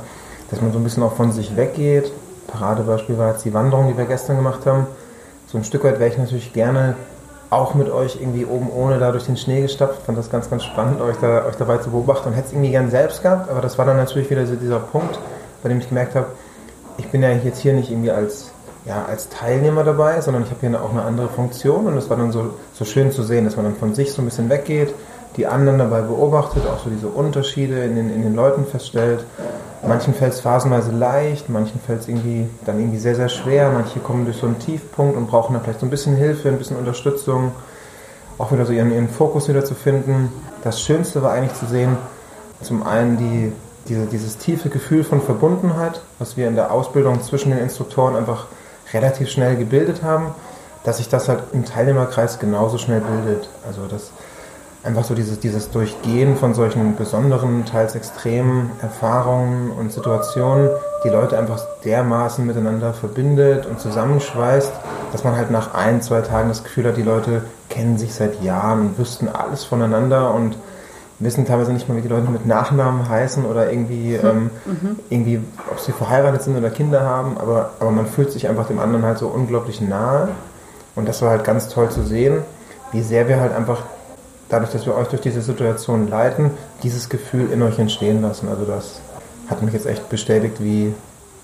[0.50, 2.12] Dass man so ein bisschen auch von sich weggeht.
[2.46, 4.86] Paradebeispiel war jetzt die Wanderung, die wir gestern gemacht haben.
[5.46, 6.96] So ein Stück weit wäre ich natürlich gerne
[7.50, 10.02] auch mit euch irgendwie oben ohne da durch den Schnee gestapft.
[10.06, 12.70] Fand das ganz, ganz spannend, euch, da, euch dabei zu beobachten und hätte es irgendwie
[12.70, 13.50] gern selbst gehabt.
[13.50, 15.18] Aber das war dann natürlich wieder so dieser Punkt,
[15.62, 16.28] bei dem ich gemerkt habe,
[17.00, 18.50] ich bin ja jetzt hier nicht irgendwie als
[18.86, 22.16] ja, als Teilnehmer dabei, sondern ich habe hier auch eine andere Funktion und es war
[22.16, 24.94] dann so, so schön zu sehen, dass man dann von sich so ein bisschen weggeht,
[25.36, 29.24] die anderen dabei beobachtet, auch so diese Unterschiede in den, in den Leuten feststellt.
[29.86, 33.98] Manchen fällt es phasenweise leicht, manchen fällt es irgendwie dann irgendwie sehr, sehr schwer, manche
[34.00, 36.76] kommen durch so einen Tiefpunkt und brauchen dann vielleicht so ein bisschen Hilfe, ein bisschen
[36.76, 37.52] Unterstützung,
[38.38, 40.32] auch wieder so ihren, ihren Fokus wieder zu finden.
[40.64, 41.96] Das Schönste war eigentlich zu sehen,
[42.62, 43.52] zum einen die,
[43.88, 48.46] diese, dieses tiefe Gefühl von Verbundenheit, was wir in der Ausbildung zwischen den Instruktoren einfach
[48.92, 50.34] relativ schnell gebildet haben,
[50.84, 53.48] dass sich das halt im Teilnehmerkreis genauso schnell bildet.
[53.66, 54.12] Also das
[54.82, 60.70] einfach so dieses, dieses Durchgehen von solchen besonderen, teils extremen Erfahrungen und Situationen,
[61.04, 64.72] die Leute einfach dermaßen miteinander verbindet und zusammenschweißt,
[65.12, 68.42] dass man halt nach ein, zwei Tagen das Gefühl hat, die Leute kennen sich seit
[68.42, 70.56] Jahren und wüssten alles voneinander und
[71.20, 74.28] wissen teilweise nicht mal, wie die Leute mit Nachnamen heißen oder irgendwie, mhm.
[74.28, 74.98] Ähm, mhm.
[75.10, 75.40] irgendwie
[75.70, 79.04] ob sie verheiratet sind oder Kinder haben, aber, aber man fühlt sich einfach dem anderen
[79.04, 80.30] halt so unglaublich nahe.
[80.96, 82.38] Und das war halt ganz toll zu sehen,
[82.92, 83.82] wie sehr wir halt einfach,
[84.48, 86.50] dadurch, dass wir euch durch diese Situation leiten,
[86.82, 88.48] dieses Gefühl in euch entstehen lassen.
[88.48, 89.00] Also das
[89.48, 90.92] hat mich jetzt echt bestätigt, wie,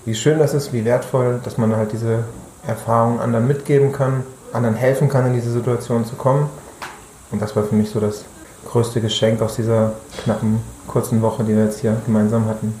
[0.05, 2.23] wie schön das ist, wie wertvoll, dass man halt diese
[2.65, 6.49] Erfahrungen anderen mitgeben kann, anderen helfen kann, in diese Situation zu kommen.
[7.31, 8.25] Und das war für mich so das
[8.69, 9.93] größte Geschenk aus dieser
[10.23, 12.73] knappen, kurzen Woche, die wir jetzt hier gemeinsam hatten.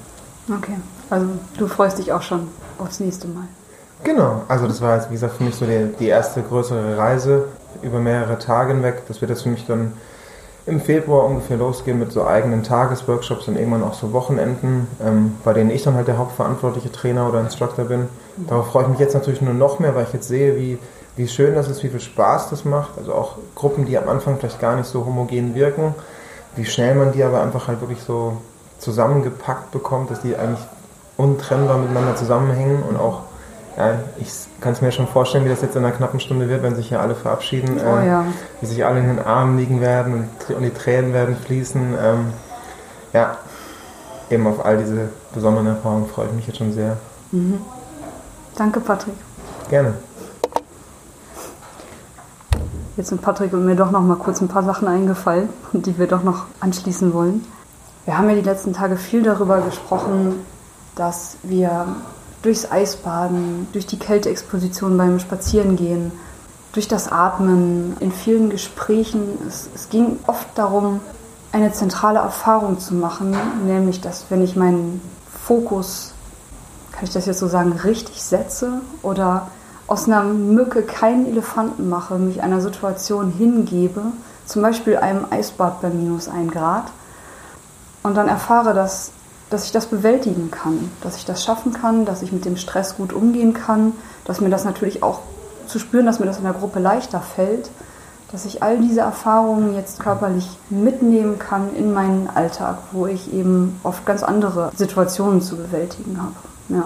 [0.49, 0.77] Okay,
[1.09, 1.27] also
[1.57, 3.47] du freust dich auch schon aufs nächste Mal.
[4.03, 7.45] Genau, also das war jetzt, wie gesagt, für mich so die, die erste größere Reise
[7.81, 9.03] über mehrere Tage hinweg.
[9.07, 9.93] Das wird jetzt für mich dann
[10.65, 15.53] im Februar ungefähr losgehen mit so eigenen Tagesworkshops und irgendwann auch so Wochenenden, ähm, bei
[15.53, 18.09] denen ich dann halt der hauptverantwortliche Trainer oder Instructor bin.
[18.35, 20.77] Darauf freue ich mich jetzt natürlich nur noch mehr, weil ich jetzt sehe, wie
[21.17, 22.97] wie schön das ist, wie viel Spaß das macht.
[22.97, 25.95] Also auch Gruppen, die am Anfang vielleicht gar nicht so homogen wirken,
[26.55, 28.37] wie schnell man die aber einfach halt wirklich so
[28.79, 30.65] zusammengepackt bekommt, dass die eigentlich
[31.17, 33.21] untrennbar miteinander zusammenhängen und auch,
[33.75, 36.61] ja, ich kann es mir schon vorstellen, wie das jetzt in einer knappen Stunde wird,
[36.61, 38.25] wenn sich hier alle verabschieden, oh, äh, ja.
[38.61, 41.95] wie sich alle in den Armen liegen werden und, und die Tränen werden fließen.
[41.99, 42.33] Ähm,
[43.13, 43.37] ja,
[44.29, 46.97] eben auf all diese besonderen Erfahrungen freue ich mich jetzt schon sehr.
[47.31, 47.59] Mhm.
[48.55, 49.15] Danke, Patrick.
[49.69, 49.93] Gerne.
[52.97, 56.07] Jetzt sind Patrick und mir doch noch mal kurz ein paar Sachen eingefallen, die wir
[56.07, 57.45] doch noch anschließen wollen.
[58.05, 60.43] Wir haben ja die letzten Tage viel darüber gesprochen,
[60.95, 61.85] dass wir
[62.41, 66.11] durchs Eisbaden, durch die Kälteexposition beim Spazierengehen,
[66.73, 70.99] durch das Atmen, in vielen Gesprächen, es, es ging oft darum,
[71.51, 73.37] eine zentrale Erfahrung zu machen,
[73.67, 75.01] nämlich dass wenn ich meinen
[75.45, 76.13] Fokus,
[76.91, 79.49] kann ich das jetzt so sagen, richtig setze oder
[79.87, 84.01] aus einer Mücke keinen Elefanten mache, mich einer Situation hingebe,
[84.45, 86.91] zum Beispiel einem Eisbad bei minus 1 Grad,
[88.03, 89.11] und dann erfahre, dass,
[89.49, 92.95] dass ich das bewältigen kann, dass ich das schaffen kann, dass ich mit dem Stress
[92.95, 93.93] gut umgehen kann,
[94.25, 95.21] dass mir das natürlich auch
[95.67, 97.69] zu spüren, dass mir das in der Gruppe leichter fällt,
[98.31, 103.79] dass ich all diese Erfahrungen jetzt körperlich mitnehmen kann in meinen Alltag, wo ich eben
[103.83, 106.35] oft ganz andere Situationen zu bewältigen habe.
[106.69, 106.83] Ja.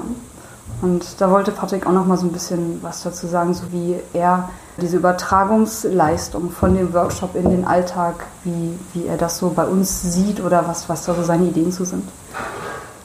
[0.82, 3.98] Und da wollte Patrick auch noch mal so ein bisschen was dazu sagen, so wie
[4.14, 9.66] er diese Übertragungsleistung von dem Workshop in den Alltag, wie, wie er das so bei
[9.66, 12.04] uns sieht oder was, was da so seine Ideen zu sind.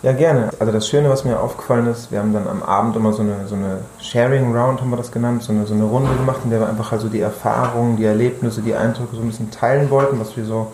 [0.02, 0.50] Ja, gerne.
[0.58, 3.46] Also das Schöne, was mir aufgefallen ist, wir haben dann am Abend immer so eine,
[3.48, 6.50] so eine Sharing Round, haben wir das genannt, so eine, so eine Runde gemacht, in
[6.50, 10.20] der wir einfach also die Erfahrungen, die Erlebnisse, die Eindrücke so ein bisschen teilen wollten,
[10.20, 10.72] was wir so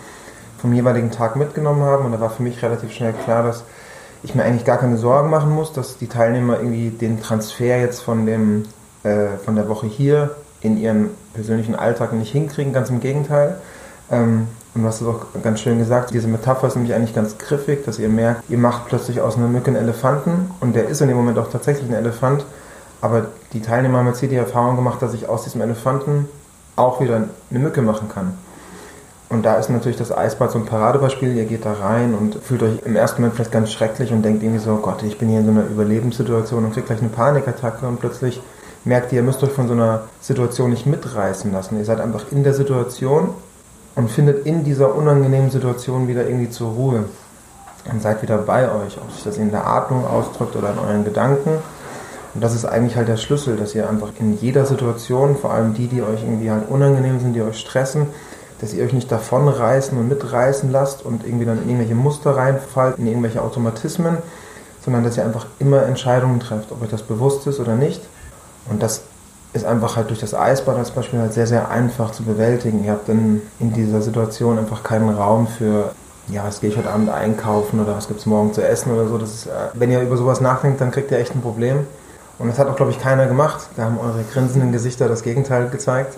[0.58, 2.04] vom jeweiligen Tag mitgenommen haben.
[2.04, 3.64] Und da war für mich relativ schnell klar, dass
[4.22, 8.00] ich mir eigentlich gar keine Sorgen machen muss, dass die Teilnehmer irgendwie den Transfer jetzt
[8.02, 8.64] von, dem,
[9.02, 13.56] äh, von der Woche hier in ihren persönlichen Alltag nicht hinkriegen, ganz im Gegenteil.
[14.10, 17.36] Ähm, und du hast es auch ganz schön gesagt, diese Metapher ist nämlich eigentlich ganz
[17.36, 21.02] griffig, dass ihr merkt, ihr macht plötzlich aus einer Mücke einen Elefanten und der ist
[21.02, 22.46] in dem Moment auch tatsächlich ein Elefant,
[23.02, 26.26] aber die Teilnehmer haben jetzt hier die Erfahrung gemacht, dass ich aus diesem Elefanten
[26.76, 27.16] auch wieder
[27.50, 28.32] eine Mücke machen kann.
[29.32, 31.34] Und da ist natürlich das Eisbad so ein Paradebeispiel.
[31.34, 34.42] Ihr geht da rein und fühlt euch im ersten Moment vielleicht ganz schrecklich und denkt
[34.42, 37.86] irgendwie so, Gott, ich bin hier in so einer Überlebenssituation und kriegt gleich eine Panikattacke
[37.86, 38.42] und plötzlich
[38.84, 41.78] merkt ihr, ihr müsst euch von so einer Situation nicht mitreißen lassen.
[41.78, 43.30] Ihr seid einfach in der Situation
[43.94, 47.04] und findet in dieser unangenehmen Situation wieder irgendwie zur Ruhe
[47.90, 51.04] und seid wieder bei euch, ob sich das in der Atmung ausdrückt oder in euren
[51.04, 51.52] Gedanken.
[52.34, 55.72] Und das ist eigentlich halt der Schlüssel, dass ihr einfach in jeder Situation, vor allem
[55.72, 58.08] die, die euch irgendwie halt unangenehm sind, die euch stressen,
[58.62, 62.96] dass ihr euch nicht davonreißen und mitreißen lasst und irgendwie dann in irgendwelche Muster reinfallt,
[62.96, 64.18] in irgendwelche Automatismen,
[64.84, 68.00] sondern dass ihr einfach immer Entscheidungen trefft, ob euch das bewusst ist oder nicht.
[68.70, 69.02] Und das
[69.52, 72.84] ist einfach halt durch das Eisbad als Beispiel halt sehr, sehr einfach zu bewältigen.
[72.84, 75.90] Ihr habt dann in dieser Situation einfach keinen Raum für,
[76.28, 79.08] ja, was gehe ich heute Abend einkaufen oder was gibt es morgen zu essen oder
[79.08, 79.18] so.
[79.18, 81.80] Das ist, äh, wenn ihr über sowas nachdenkt, dann kriegt ihr echt ein Problem.
[82.38, 83.66] Und das hat auch, glaube ich, keiner gemacht.
[83.76, 86.16] Da haben eure grinsenden Gesichter das Gegenteil gezeigt.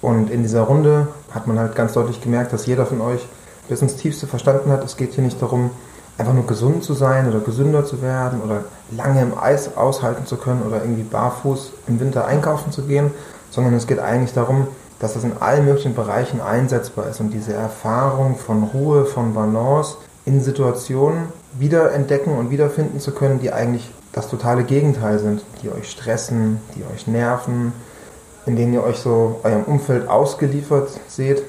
[0.00, 3.26] Und in dieser Runde hat man halt ganz deutlich gemerkt, dass jeder von euch
[3.68, 5.70] bis ins Tiefste verstanden hat, es geht hier nicht darum,
[6.18, 10.36] einfach nur gesund zu sein oder gesünder zu werden oder lange im Eis aushalten zu
[10.36, 13.10] können oder irgendwie barfuß im Winter einkaufen zu gehen,
[13.50, 14.68] sondern es geht eigentlich darum,
[14.98, 19.96] dass das in allen möglichen Bereichen einsetzbar ist und diese Erfahrung von Ruhe, von Balance
[20.24, 21.28] in Situationen
[21.58, 26.84] wiederentdecken und wiederfinden zu können, die eigentlich das totale Gegenteil sind, die euch stressen, die
[26.94, 27.72] euch nerven,
[28.46, 31.42] in denen ihr euch so eurem Umfeld ausgeliefert seht,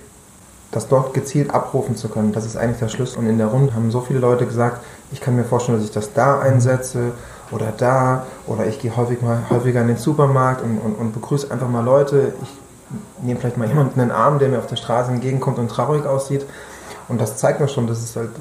[0.72, 2.34] das dort gezielt abrufen zu können.
[2.34, 3.20] Das ist eigentlich der Schlüssel.
[3.20, 5.94] Und in der Runde haben so viele Leute gesagt, ich kann mir vorstellen, dass ich
[5.94, 7.14] das da einsetze
[7.52, 11.50] oder da oder ich gehe häufig mal, häufiger in den Supermarkt und, und, und begrüße
[11.50, 12.34] einfach mal Leute.
[12.42, 15.70] Ich nehme vielleicht mal jemanden in den Arm, der mir auf der Straße entgegenkommt und
[15.70, 16.46] traurig aussieht.
[17.08, 18.32] Und das zeigt mir schon, dass es halt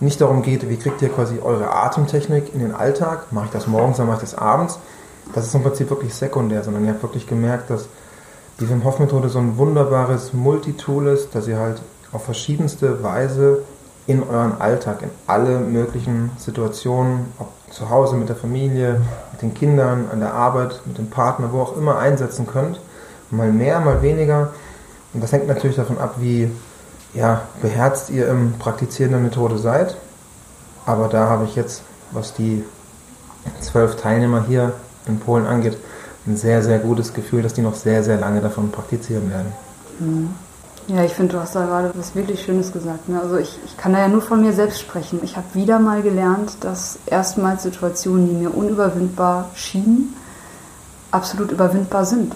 [0.00, 3.66] nicht darum geht, wie kriegt ihr quasi eure Atemtechnik in den Alltag, mache ich das
[3.66, 4.78] morgens, dann mache ich das abends.
[5.34, 7.88] Das ist im Prinzip wirklich sekundär, sondern ihr habt wirklich gemerkt, dass
[8.60, 11.82] die Wim Hof Methode so ein wunderbares Multitool ist, dass ihr halt
[12.12, 13.62] auf verschiedenste Weise
[14.06, 19.00] in euren Alltag, in alle möglichen Situationen, ob zu Hause mit der Familie,
[19.32, 22.80] mit den Kindern, an der Arbeit, mit dem Partner, wo auch immer einsetzen könnt.
[23.30, 24.52] Mal mehr, mal weniger.
[25.12, 26.50] Und das hängt natürlich davon ab, wie
[27.12, 29.96] ja, beherzt ihr im Praktizieren der Methode seid.
[30.86, 31.82] Aber da habe ich jetzt,
[32.12, 32.64] was die
[33.60, 34.72] zwölf Teilnehmer hier
[35.06, 35.76] in Polen angeht,
[36.26, 39.52] ein sehr, sehr gutes Gefühl, dass die noch sehr, sehr lange davon praktizieren werden.
[39.98, 40.28] Mhm.
[40.88, 43.08] Ja, ich finde, du hast da gerade was wirklich Schönes gesagt.
[43.08, 43.20] Ne?
[43.20, 45.18] Also ich, ich kann da ja nur von mir selbst sprechen.
[45.24, 50.14] Ich habe wieder mal gelernt, dass erstmals Situationen, die mir unüberwindbar schienen,
[51.10, 52.34] absolut überwindbar sind.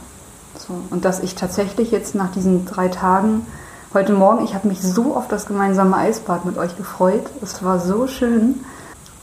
[0.59, 0.75] So.
[0.91, 3.47] Und dass ich tatsächlich jetzt nach diesen drei Tagen,
[3.95, 7.31] heute Morgen, ich habe mich so auf das gemeinsame Eisbad mit euch gefreut.
[7.43, 8.65] Es war so schön.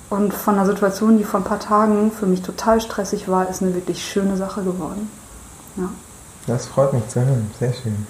[0.10, 3.62] Und von einer Situation, die vor ein paar Tagen für mich total stressig war, ist
[3.62, 5.10] eine wirklich schöne Sache geworden.
[5.76, 5.90] Ja.
[6.48, 7.52] Das freut mich zu hören.
[7.60, 8.08] Sehr schön.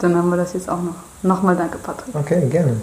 [0.00, 0.94] Dann haben wir das jetzt auch noch.
[1.22, 2.14] Nochmal danke, Patrick.
[2.14, 2.76] Okay, gerne.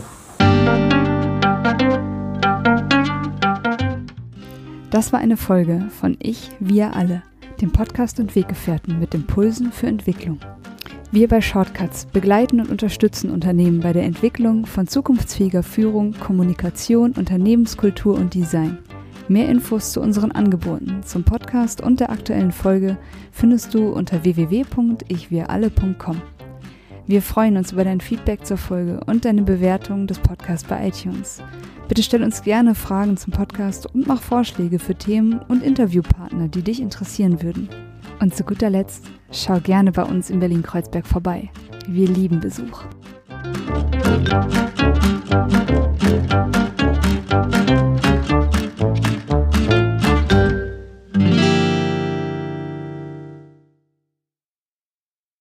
[4.92, 7.24] Das war eine Folge von Ich, wir alle,
[7.62, 10.40] dem Podcast und Weggefährten mit Impulsen für Entwicklung.
[11.10, 18.16] Wir bei Shortcuts begleiten und unterstützen Unternehmen bei der Entwicklung von zukunftsfähiger Führung, Kommunikation, Unternehmenskultur
[18.16, 18.78] und Design.
[19.30, 22.97] Mehr Infos zu unseren Angeboten, zum Podcast und der aktuellen Folge
[23.32, 26.22] findest du unter www.ichwiralle.com.
[27.08, 31.41] Wir freuen uns über dein Feedback zur Folge und deine Bewertung des Podcasts bei iTunes.
[31.88, 36.64] Bitte stell uns gerne Fragen zum Podcast und mach Vorschläge für Themen und Interviewpartner, die
[36.64, 37.70] dich interessieren würden.
[38.20, 41.50] Und zu guter Letzt, Schau gerne bei uns in Berlin-Kreuzberg vorbei.
[41.88, 42.86] Wir lieben Besuch.